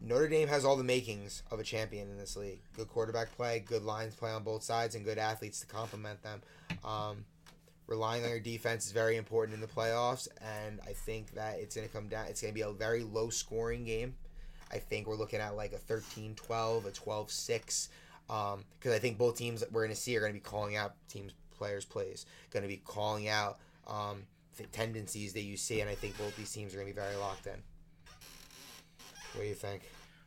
Notre 0.00 0.28
Dame 0.28 0.48
has 0.48 0.64
all 0.64 0.76
the 0.76 0.84
makings 0.84 1.42
of 1.50 1.58
a 1.58 1.64
champion 1.64 2.10
in 2.10 2.18
this 2.18 2.36
league. 2.36 2.60
Good 2.74 2.88
quarterback 2.88 3.34
play, 3.34 3.60
good 3.60 3.82
lines 3.82 4.14
play 4.14 4.30
on 4.30 4.42
both 4.42 4.62
sides, 4.62 4.94
and 4.94 5.04
good 5.04 5.18
athletes 5.18 5.60
to 5.60 5.66
complement 5.66 6.22
them. 6.22 6.42
Um, 6.84 7.24
relying 7.86 8.24
on 8.24 8.30
your 8.30 8.40
defense 8.40 8.86
is 8.86 8.92
very 8.92 9.16
important 9.16 9.54
in 9.54 9.60
the 9.60 9.66
playoffs, 9.66 10.28
and 10.40 10.80
I 10.86 10.92
think 10.92 11.32
that 11.32 11.58
it's 11.58 11.74
going 11.74 11.88
to 11.88 11.92
come 11.92 12.08
down. 12.08 12.26
It's 12.28 12.42
going 12.42 12.52
to 12.52 12.54
be 12.54 12.62
a 12.62 12.72
very 12.72 13.02
low 13.02 13.30
scoring 13.30 13.84
game. 13.84 14.14
I 14.70 14.78
think 14.78 15.06
we're 15.06 15.16
looking 15.16 15.40
at 15.40 15.56
like 15.56 15.72
a 15.72 15.78
13 15.78 16.34
12, 16.34 16.86
a 16.86 16.90
12 16.90 17.30
6. 17.30 17.88
Because 18.26 18.92
I 18.92 18.98
think 18.98 19.18
both 19.18 19.36
teams 19.36 19.60
that 19.60 19.70
we're 19.70 19.82
going 19.82 19.94
to 19.94 20.00
see 20.00 20.16
are 20.16 20.20
going 20.20 20.32
to 20.32 20.38
be 20.38 20.40
calling 20.40 20.76
out 20.76 20.94
teams, 21.08 21.32
players' 21.56 21.84
plays, 21.84 22.26
going 22.50 22.64
to 22.64 22.68
be 22.68 22.82
calling 22.84 23.28
out 23.28 23.58
um, 23.86 24.24
the 24.56 24.64
tendencies 24.64 25.32
that 25.34 25.42
you 25.42 25.56
see, 25.56 25.80
and 25.80 25.88
I 25.88 25.94
think 25.94 26.18
both 26.18 26.36
these 26.36 26.50
teams 26.50 26.74
are 26.74 26.78
going 26.78 26.88
to 26.88 26.94
be 26.94 27.00
very 27.00 27.16
locked 27.16 27.46
in. 27.46 27.62
What 29.36 29.42
do 29.42 29.48
you 29.48 29.54
think? 29.54 29.82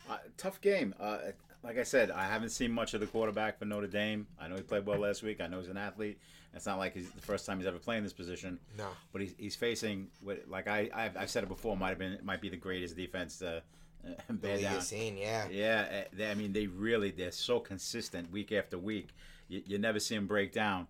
Uh, 0.07 0.17
tough 0.37 0.61
game. 0.61 0.93
Uh, 0.99 1.17
like 1.63 1.79
I 1.79 1.83
said, 1.83 2.11
I 2.11 2.25
haven't 2.25 2.49
seen 2.49 2.71
much 2.71 2.93
of 2.93 3.01
the 3.01 3.07
quarterback 3.07 3.57
for 3.57 3.65
Notre 3.65 3.87
Dame. 3.87 4.27
I 4.39 4.47
know 4.47 4.55
he 4.55 4.61
played 4.61 4.85
well 4.85 4.99
last 4.99 5.23
week. 5.23 5.41
I 5.41 5.47
know 5.47 5.59
he's 5.59 5.67
an 5.67 5.77
athlete. 5.77 6.19
It's 6.53 6.67
not 6.67 6.77
like 6.77 6.93
he's 6.93 7.09
the 7.11 7.21
first 7.21 7.45
time 7.45 7.57
he's 7.57 7.67
ever 7.67 7.79
playing 7.79 8.03
this 8.03 8.13
position. 8.13 8.59
No. 8.77 8.87
But 9.11 9.21
he's, 9.21 9.33
he's 9.37 9.55
facing 9.55 10.07
what, 10.21 10.43
like 10.47 10.67
I 10.67 10.89
I've, 10.93 11.17
I've 11.17 11.29
said 11.29 11.43
it 11.43 11.49
before. 11.49 11.75
Might 11.75 11.89
have 11.89 11.97
been 11.99 12.19
might 12.23 12.41
be 12.41 12.49
the 12.49 12.57
greatest 12.57 12.95
defense 12.95 13.39
to 13.39 13.63
uh, 14.07 14.11
bear 14.33 14.59
down. 14.59 14.81
seen, 14.81 15.17
yeah. 15.17 15.47
Yeah, 15.49 15.87
eh, 15.89 16.03
they, 16.13 16.29
I 16.29 16.35
mean 16.35 16.53
they 16.53 16.67
really 16.67 17.11
they're 17.11 17.31
so 17.31 17.59
consistent 17.59 18.31
week 18.31 18.51
after 18.51 18.77
week. 18.77 19.09
You, 19.47 19.61
you 19.65 19.77
never 19.79 19.99
see 19.99 20.15
them 20.15 20.27
break 20.27 20.53
down. 20.53 20.87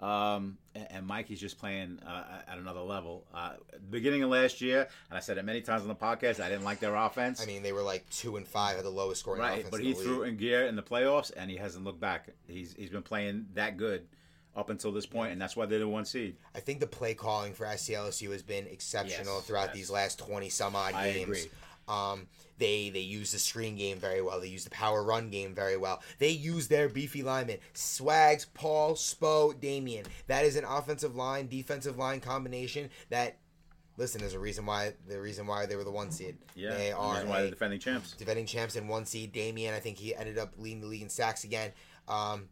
Um, 0.00 0.58
and, 0.76 1.06
Mikey's 1.06 1.40
just 1.40 1.58
playing 1.58 1.98
uh, 2.06 2.22
at 2.46 2.58
another 2.58 2.80
level. 2.80 3.24
Uh, 3.34 3.54
beginning 3.90 4.22
of 4.22 4.30
last 4.30 4.60
year, 4.60 4.86
and 5.10 5.16
I 5.16 5.20
said 5.20 5.38
it 5.38 5.44
many 5.44 5.60
times 5.60 5.82
on 5.82 5.88
the 5.88 5.94
podcast, 5.96 6.38
I 6.38 6.48
didn't 6.48 6.64
like 6.64 6.78
their 6.78 6.94
offense. 6.94 7.42
I 7.42 7.46
mean, 7.46 7.62
they 7.64 7.72
were 7.72 7.82
like 7.82 8.08
two 8.10 8.36
and 8.36 8.46
five 8.46 8.76
at 8.76 8.84
the 8.84 8.90
lowest 8.90 9.20
scoring 9.20 9.40
right, 9.40 9.58
offense. 9.58 9.70
but 9.70 9.80
he 9.80 9.94
threw 9.94 10.22
in 10.22 10.36
gear 10.36 10.66
in 10.66 10.76
the 10.76 10.82
playoffs, 10.82 11.32
and 11.36 11.50
he 11.50 11.56
hasn't 11.56 11.84
looked 11.84 12.00
back. 12.00 12.28
He's 12.46 12.74
he's 12.74 12.90
been 12.90 13.02
playing 13.02 13.46
that 13.54 13.76
good 13.76 14.06
up 14.54 14.70
until 14.70 14.92
this 14.92 15.06
point, 15.06 15.32
and 15.32 15.40
that's 15.40 15.56
why 15.56 15.66
they're 15.66 15.78
the 15.80 15.88
one 15.88 16.04
seed. 16.04 16.36
I 16.54 16.60
think 16.60 16.80
the 16.80 16.86
play 16.86 17.14
calling 17.14 17.52
for 17.52 17.64
SCLSU 17.66 18.30
has 18.32 18.42
been 18.42 18.66
exceptional 18.66 19.36
Yes, 19.36 19.46
throughout 19.46 19.68
yes. 19.68 19.74
these 19.74 19.90
last 19.90 20.18
twenty 20.20 20.48
some 20.48 20.76
odd 20.76 20.94
I 20.94 21.12
games. 21.12 21.22
agree. 21.22 21.50
Um, 21.88 22.26
they 22.58 22.90
they 22.90 23.00
use 23.00 23.32
the 23.32 23.38
screen 23.38 23.76
game 23.76 23.98
very 23.98 24.20
well. 24.20 24.40
They 24.40 24.48
use 24.48 24.64
the 24.64 24.70
power 24.70 25.02
run 25.02 25.30
game 25.30 25.54
very 25.54 25.76
well. 25.76 26.02
They 26.18 26.30
use 26.30 26.68
their 26.68 26.88
beefy 26.88 27.22
linemen: 27.22 27.58
Swags, 27.72 28.46
Paul, 28.46 28.94
Spo, 28.94 29.58
Damien. 29.58 30.04
That 30.26 30.44
is 30.44 30.56
an 30.56 30.64
offensive 30.64 31.16
line, 31.16 31.48
defensive 31.48 31.96
line 31.96 32.20
combination 32.20 32.90
that. 33.10 33.38
Listen, 33.96 34.20
there's 34.20 34.34
a 34.34 34.38
reason 34.38 34.64
why 34.64 34.92
the 35.08 35.20
reason 35.20 35.44
why 35.48 35.66
they 35.66 35.74
were 35.74 35.82
the 35.82 35.90
one 35.90 36.12
seed. 36.12 36.38
Yeah, 36.54 36.74
they 36.76 36.90
and 36.90 36.98
are 36.98 37.24
why 37.24 37.40
they're 37.42 37.50
defending 37.50 37.80
champs. 37.80 38.12
defending 38.12 38.46
champs 38.46 38.76
in 38.76 38.86
one 38.86 39.04
seed. 39.06 39.32
Damien, 39.32 39.74
I 39.74 39.80
think 39.80 39.98
he 39.98 40.14
ended 40.14 40.38
up 40.38 40.52
leading 40.56 40.80
the 40.80 40.86
league 40.86 41.02
in 41.02 41.08
sacks 41.08 41.42
again. 41.42 41.72
Um, 42.06 42.48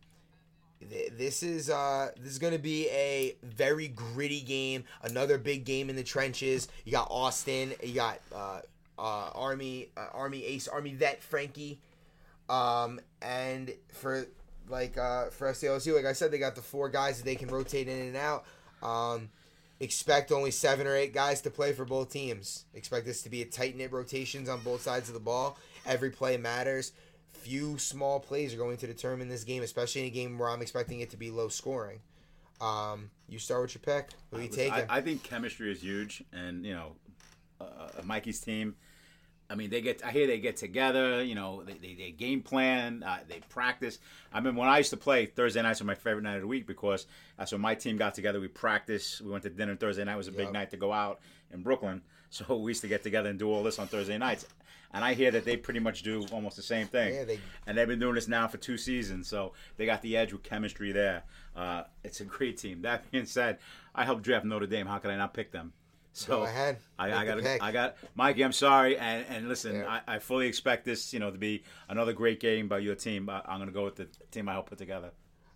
th- 0.91 1.13
this 1.17 1.45
is 1.45 1.71
uh, 1.71 2.11
this 2.21 2.33
is 2.33 2.41
going 2.41 2.53
to 2.53 2.59
be 2.59 2.89
a 2.89 3.37
very 3.45 3.87
gritty 3.87 4.41
game. 4.41 4.83
Another 5.03 5.39
big 5.39 5.65
game 5.65 5.89
in 5.89 5.95
the 5.95 6.03
trenches. 6.03 6.67
You 6.85 6.91
got 6.91 7.07
Austin. 7.13 7.75
You 7.81 7.95
got 7.95 8.19
uh, 8.35 8.61
uh, 8.99 9.31
Army 9.35 9.91
uh, 9.97 10.07
Army 10.13 10.45
Ace 10.45 10.69
Army 10.69 10.95
vet 10.95 11.23
Frankie. 11.23 11.81
Um, 12.49 13.01
and 13.21 13.73
for 13.93 14.27
like 14.69 14.99
uh, 14.99 15.27
for 15.27 15.51
SCLSU, 15.51 15.95
like 15.95 16.07
I 16.07 16.13
said, 16.13 16.31
they 16.31 16.39
got 16.39 16.55
the 16.55 16.63
four 16.63 16.89
guys 16.89 17.19
that 17.19 17.25
they 17.25 17.37
can 17.37 17.49
rotate 17.49 17.89
in 17.89 17.99
and 17.99 18.17
out. 18.17 18.45
Um, 18.83 19.31
expect 19.81 20.33
only 20.33 20.51
seven 20.51 20.87
or 20.87 20.95
eight 20.95 21.13
guys 21.13 21.41
to 21.43 21.51
play 21.51 21.73
for 21.73 21.85
both 21.85 22.11
teams. 22.11 22.65
Expect 22.75 23.07
this 23.07 23.23
to 23.23 23.31
be 23.31 23.43
a 23.43 23.45
tight 23.45 23.77
knit 23.77 23.93
rotations 23.93 24.49
on 24.49 24.61
both 24.61 24.83
sides 24.83 25.09
of 25.09 25.15
the 25.15 25.21
ball. 25.21 25.59
Every 25.85 26.11
play 26.11 26.37
matters. 26.37 26.93
Few 27.33 27.79
small 27.79 28.19
plays 28.19 28.55
are 28.55 28.59
going 28.59 28.77
to 28.79 28.87
determine 28.87 29.29
this 29.29 29.45
game, 29.45 29.63
especially 29.63 30.03
in 30.03 30.07
a 30.09 30.11
game 30.11 30.39
where 30.39 30.49
I'm 30.49 30.63
expecting 30.63 31.01
it 31.01 31.11
to 31.11 31.17
be 31.17 31.31
low 31.31 31.49
scoring. 31.49 32.01
Um, 32.61 33.11
you 33.29 33.39
start 33.39 33.63
with 33.63 33.75
your 33.75 33.83
pick. 33.83 34.11
Who 34.31 34.39
you 34.39 34.49
Listen, 34.49 34.57
taking? 34.57 34.91
I, 34.91 34.97
I 34.97 35.01
think 35.01 35.23
chemistry 35.23 35.71
is 35.71 35.83
huge, 35.83 36.25
and 36.33 36.65
you 36.65 36.75
know, 36.75 36.93
uh, 37.61 37.89
Mikey's 38.05 38.41
team. 38.41 38.77
I 39.49 39.55
mean, 39.55 39.71
they 39.71 39.81
get. 39.81 40.05
I 40.05 40.11
hear 40.11 40.27
they 40.27 40.41
get 40.41 40.57
together. 40.57 41.23
You 41.23 41.37
know, 41.37 41.63
they, 41.63 41.75
they, 41.75 41.95
they 41.95 42.11
game 42.11 42.43
plan. 42.43 43.05
Uh, 43.07 43.19
they 43.29 43.41
practice. 43.49 43.99
I 44.33 44.41
mean, 44.41 44.57
when 44.57 44.69
I 44.69 44.79
used 44.79 44.91
to 44.91 44.97
play, 44.97 45.27
Thursday 45.27 45.63
nights 45.63 45.81
were 45.81 45.87
my 45.87 45.95
favorite 45.95 46.23
night 46.23 46.35
of 46.35 46.41
the 46.41 46.49
week 46.49 46.67
because 46.67 47.07
that's 47.39 47.53
when 47.53 47.61
my 47.61 47.77
team 47.77 47.97
got 47.97 48.15
together. 48.15 48.41
We 48.41 48.49
practiced. 48.49 49.21
We 49.21 49.31
went 49.31 49.45
to 49.45 49.51
dinner 49.51 49.77
Thursday 49.77 50.03
night. 50.05 50.17
was 50.17 50.27
a 50.29 50.33
big 50.33 50.47
night 50.53 50.71
to 50.73 50.77
go 50.77 50.93
out 50.93 51.21
in 51.53 51.63
Brooklyn. 51.63 52.03
So 52.29 52.57
we 52.57 52.73
used 52.73 52.83
to 52.83 52.89
get 52.89 53.05
together 53.05 53.31
and 53.31 53.39
do 53.39 53.49
all 53.49 53.63
this 53.63 53.79
on 53.79 53.87
Thursday 53.87 54.19
nights. 54.19 54.47
And 54.93 55.05
I 55.05 55.15
hear 55.15 55.31
that 55.31 55.45
they 55.45 55.57
pretty 55.57 55.79
much 55.79 56.03
do 56.03 56.27
almost 56.33 56.57
the 56.57 56.63
same 56.63 56.89
thing. 56.89 57.15
Yeah, 57.15 57.25
they- 57.25 57.39
and 57.69 57.79
they've 57.79 57.87
been 57.87 58.01
doing 58.01 58.17
this 58.17 58.27
now 58.27 58.49
for 58.49 58.57
two 58.59 58.77
seasons, 58.77 59.29
so 59.29 59.53
they 59.77 59.87
got 59.87 60.03
the 60.03 60.17
edge 60.17 60.33
with 60.33 60.43
chemistry 60.43 60.91
there. 60.91 61.23
Uh, 61.55 61.85
it's 62.03 62.21
a 62.21 62.25
great 62.25 62.59
team. 62.59 62.83
That 62.83 63.09
being 63.13 63.27
said, 63.27 63.59
I 63.95 64.05
helped 64.05 64.23
draft 64.25 64.45
Notre 64.45 64.67
Dame. 64.67 64.87
How 64.87 64.99
could 64.99 65.13
I 65.13 65.17
not 65.17 65.35
pick 65.35 65.53
them? 65.53 65.73
So 66.17 66.39
Go 66.39 66.45
ahead. 66.45 66.79
I, 66.99 67.13
I 67.13 67.25
got. 67.27 67.47
I 67.61 67.73
got 67.73 67.97
Mikey. 68.15 68.43
I'm 68.43 68.53
sorry, 68.53 68.97
and 68.97 69.27
and 69.29 69.49
listen, 69.51 69.77
Yeah. 69.77 70.01
I, 70.07 70.15
I 70.15 70.19
fully 70.19 70.47
expect 70.47 70.87
this, 70.87 71.13
you 71.13 71.21
know, 71.21 71.31
to 71.31 71.37
be 71.37 71.63
another 71.91 72.15
great 72.15 72.41
game 72.41 72.69
by 72.69 72.79
your 72.79 72.95
team. 72.95 73.29
I, 73.29 73.43
I'm 73.45 73.59
going 73.59 73.69
to 73.69 73.75
go 73.75 73.85
with 73.85 73.97
the 73.97 74.09
team 74.31 74.49
I 74.49 74.53
helped 74.53 74.71
put 74.71 74.79
together. 74.79 75.11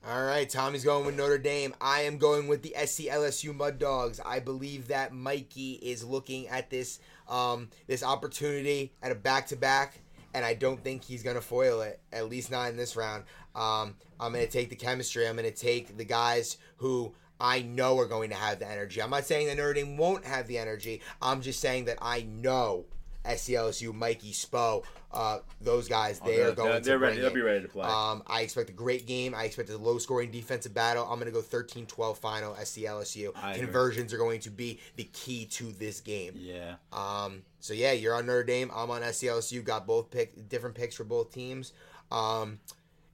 All 0.06 0.22
right, 0.22 0.48
Tommy's 0.48 0.84
going 0.84 1.06
with 1.06 1.16
Notre 1.16 1.38
Dame. 1.38 1.74
I 1.80 2.02
am 2.02 2.18
going 2.18 2.46
with 2.46 2.60
the 2.60 2.74
SCLSU 2.76 3.54
Mud 3.56 3.78
Dogs. 3.78 4.20
I 4.24 4.38
believe 4.40 4.88
that 4.88 5.14
Mikey 5.14 5.74
is 5.82 6.04
looking 6.04 6.46
at 6.48 6.68
this 6.68 7.00
um, 7.26 7.70
this 7.86 8.02
opportunity 8.02 8.92
at 9.02 9.12
a 9.12 9.14
back 9.14 9.46
to 9.46 9.56
back, 9.56 10.00
and 10.34 10.44
I 10.44 10.52
don't 10.52 10.84
think 10.84 11.04
he's 11.04 11.22
going 11.22 11.36
to 11.36 11.42
foil 11.42 11.80
it. 11.80 12.00
At 12.12 12.28
least 12.28 12.50
not 12.50 12.68
in 12.68 12.76
this 12.76 12.96
round. 12.96 13.24
Um, 13.54 13.96
I'm 14.20 14.34
going 14.34 14.44
to 14.44 14.52
take 14.52 14.68
the 14.68 14.76
chemistry. 14.76 15.26
I'm 15.26 15.36
going 15.36 15.50
to 15.50 15.58
take 15.58 15.96
the 15.96 16.04
guys 16.04 16.58
who 16.76 17.14
I 17.40 17.62
know 17.62 17.98
are 17.98 18.06
going 18.06 18.30
to 18.30 18.36
have 18.36 18.58
the 18.58 18.68
energy. 18.70 19.00
I'm 19.02 19.10
not 19.10 19.24
saying 19.24 19.46
that 19.46 19.56
Notre 19.56 19.74
Dame 19.74 19.96
won't 19.96 20.24
have 20.24 20.46
the 20.46 20.58
energy. 20.58 21.00
I'm 21.22 21.40
just 21.40 21.60
saying 21.60 21.86
that 21.86 21.98
I 22.02 22.22
know 22.22 22.84
SCLSU, 23.24 23.94
Mikey, 23.94 24.32
Spo, 24.32 24.82
uh, 25.12 25.40
those 25.60 25.88
guys, 25.88 26.20
they 26.20 26.36
they're- 26.36 26.48
are 26.48 26.52
going 26.52 26.70
they're- 26.82 26.94
to 26.94 26.98
ready- 26.98 27.20
they'll 27.20 27.30
be 27.34 27.40
ready 27.42 27.60
to 27.62 27.68
play. 27.68 27.84
Um, 27.86 28.22
I 28.26 28.40
expect 28.42 28.70
a 28.70 28.72
great 28.72 29.06
game. 29.06 29.34
I 29.34 29.44
expect 29.44 29.68
a 29.70 29.76
low 29.76 29.98
scoring 29.98 30.30
defensive 30.30 30.72
battle. 30.72 31.04
I'm 31.04 31.16
going 31.18 31.26
to 31.26 31.32
go 31.32 31.42
13 31.42 31.86
12 31.86 32.18
final 32.18 32.54
SCLSU. 32.54 33.32
I 33.34 33.52
agree. 33.52 33.64
Conversions 33.64 34.12
are 34.14 34.18
going 34.18 34.40
to 34.40 34.50
be 34.50 34.78
the 34.96 35.04
key 35.04 35.44
to 35.46 35.72
this 35.72 36.00
game. 36.00 36.34
Yeah, 36.36 36.76
Um, 36.92 37.42
so, 37.60 37.74
yeah, 37.74 37.92
you're 37.92 38.14
on 38.14 38.26
Notre 38.26 38.44
Dame. 38.44 38.70
I'm 38.74 38.90
on 38.90 39.02
SCLSU. 39.02 39.62
Got 39.64 39.86
both 39.86 40.10
pick 40.10 40.48
different 40.48 40.74
picks 40.76 40.94
for 40.94 41.04
both 41.04 41.32
teams. 41.32 41.72
Um, 42.10 42.60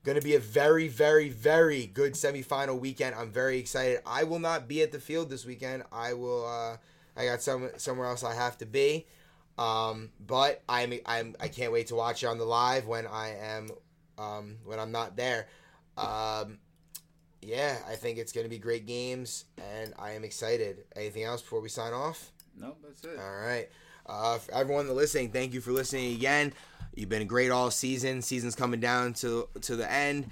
Going 0.06 0.20
to 0.20 0.24
be 0.24 0.36
a 0.36 0.40
very, 0.40 0.86
very, 0.86 1.30
very 1.30 1.86
good 1.86 2.12
semifinal 2.12 2.78
weekend. 2.78 3.16
I'm 3.16 3.32
very 3.32 3.58
excited. 3.58 4.02
I 4.06 4.22
will 4.22 4.38
not 4.38 4.68
be 4.68 4.80
at 4.82 4.92
the 4.92 5.00
field 5.00 5.28
this 5.28 5.44
weekend. 5.44 5.82
I 5.90 6.12
will. 6.12 6.46
Uh, 6.46 6.76
I 7.16 7.24
got 7.24 7.42
some 7.42 7.70
somewhere 7.76 8.06
else 8.06 8.22
I 8.22 8.32
have 8.32 8.56
to 8.58 8.66
be. 8.66 9.08
Um, 9.58 10.10
but 10.24 10.62
I'm 10.68 10.92
I'm 11.06 11.34
I 11.40 11.48
can't 11.48 11.72
wait 11.72 11.88
to 11.88 11.96
watch 11.96 12.22
it 12.22 12.26
on 12.28 12.38
the 12.38 12.44
live 12.44 12.86
when 12.86 13.08
I 13.08 13.34
am 13.34 13.70
um, 14.16 14.58
when 14.64 14.78
I'm 14.78 14.92
not 14.92 15.16
there. 15.16 15.48
Um, 15.98 16.58
yeah, 17.42 17.76
I 17.90 17.96
think 17.96 18.18
it's 18.18 18.30
going 18.30 18.44
to 18.44 18.50
be 18.50 18.58
great 18.58 18.86
games, 18.86 19.46
and 19.58 19.92
I 19.98 20.12
am 20.12 20.22
excited. 20.22 20.84
Anything 20.94 21.24
else 21.24 21.42
before 21.42 21.60
we 21.60 21.68
sign 21.68 21.92
off? 21.92 22.30
no, 22.56 22.76
that's 22.80 23.02
it. 23.02 23.18
All 23.18 23.44
right. 23.44 23.68
Uh, 24.08 24.38
everyone 24.52 24.88
listening, 24.94 25.32
thank 25.32 25.52
you 25.52 25.60
for 25.60 25.72
listening 25.72 26.14
again. 26.14 26.52
You've 26.96 27.10
been 27.10 27.26
great 27.26 27.50
all 27.50 27.70
season. 27.70 28.22
Season's 28.22 28.56
coming 28.56 28.80
down 28.80 29.12
to 29.14 29.48
to 29.60 29.76
the 29.76 29.90
end. 29.90 30.30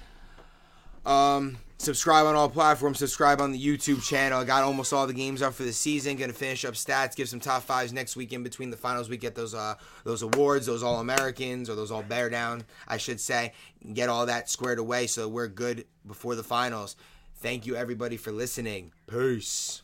Um, 1.04 1.58
subscribe 1.76 2.24
on 2.24 2.34
all 2.34 2.48
platforms. 2.48 2.98
Subscribe 2.98 3.40
on 3.42 3.52
the 3.52 3.62
YouTube 3.62 4.02
channel. 4.02 4.40
I 4.40 4.44
got 4.44 4.62
almost 4.62 4.92
all 4.92 5.06
the 5.06 5.12
games 5.12 5.42
up 5.42 5.52
for 5.52 5.64
the 5.64 5.72
season. 5.72 6.16
Gonna 6.16 6.32
finish 6.32 6.64
up 6.64 6.72
stats. 6.72 7.14
Give 7.14 7.28
some 7.28 7.38
top 7.38 7.62
fives 7.62 7.92
next 7.92 8.16
week 8.16 8.32
in 8.32 8.42
between 8.42 8.70
the 8.70 8.78
finals. 8.78 9.10
We 9.10 9.18
get 9.18 9.34
those 9.34 9.54
uh 9.54 9.74
those 10.04 10.22
awards, 10.22 10.64
those 10.64 10.82
All 10.82 11.00
Americans 11.00 11.68
or 11.68 11.74
those 11.74 11.90
All 11.90 12.02
Bear 12.02 12.30
Down, 12.30 12.64
I 12.88 12.96
should 12.96 13.20
say. 13.20 13.52
Get 13.92 14.08
all 14.08 14.24
that 14.26 14.48
squared 14.48 14.78
away 14.78 15.06
so 15.06 15.28
we're 15.28 15.48
good 15.48 15.84
before 16.06 16.34
the 16.34 16.42
finals. 16.42 16.96
Thank 17.36 17.66
you 17.66 17.76
everybody 17.76 18.16
for 18.16 18.32
listening. 18.32 18.92
Peace. 19.06 19.83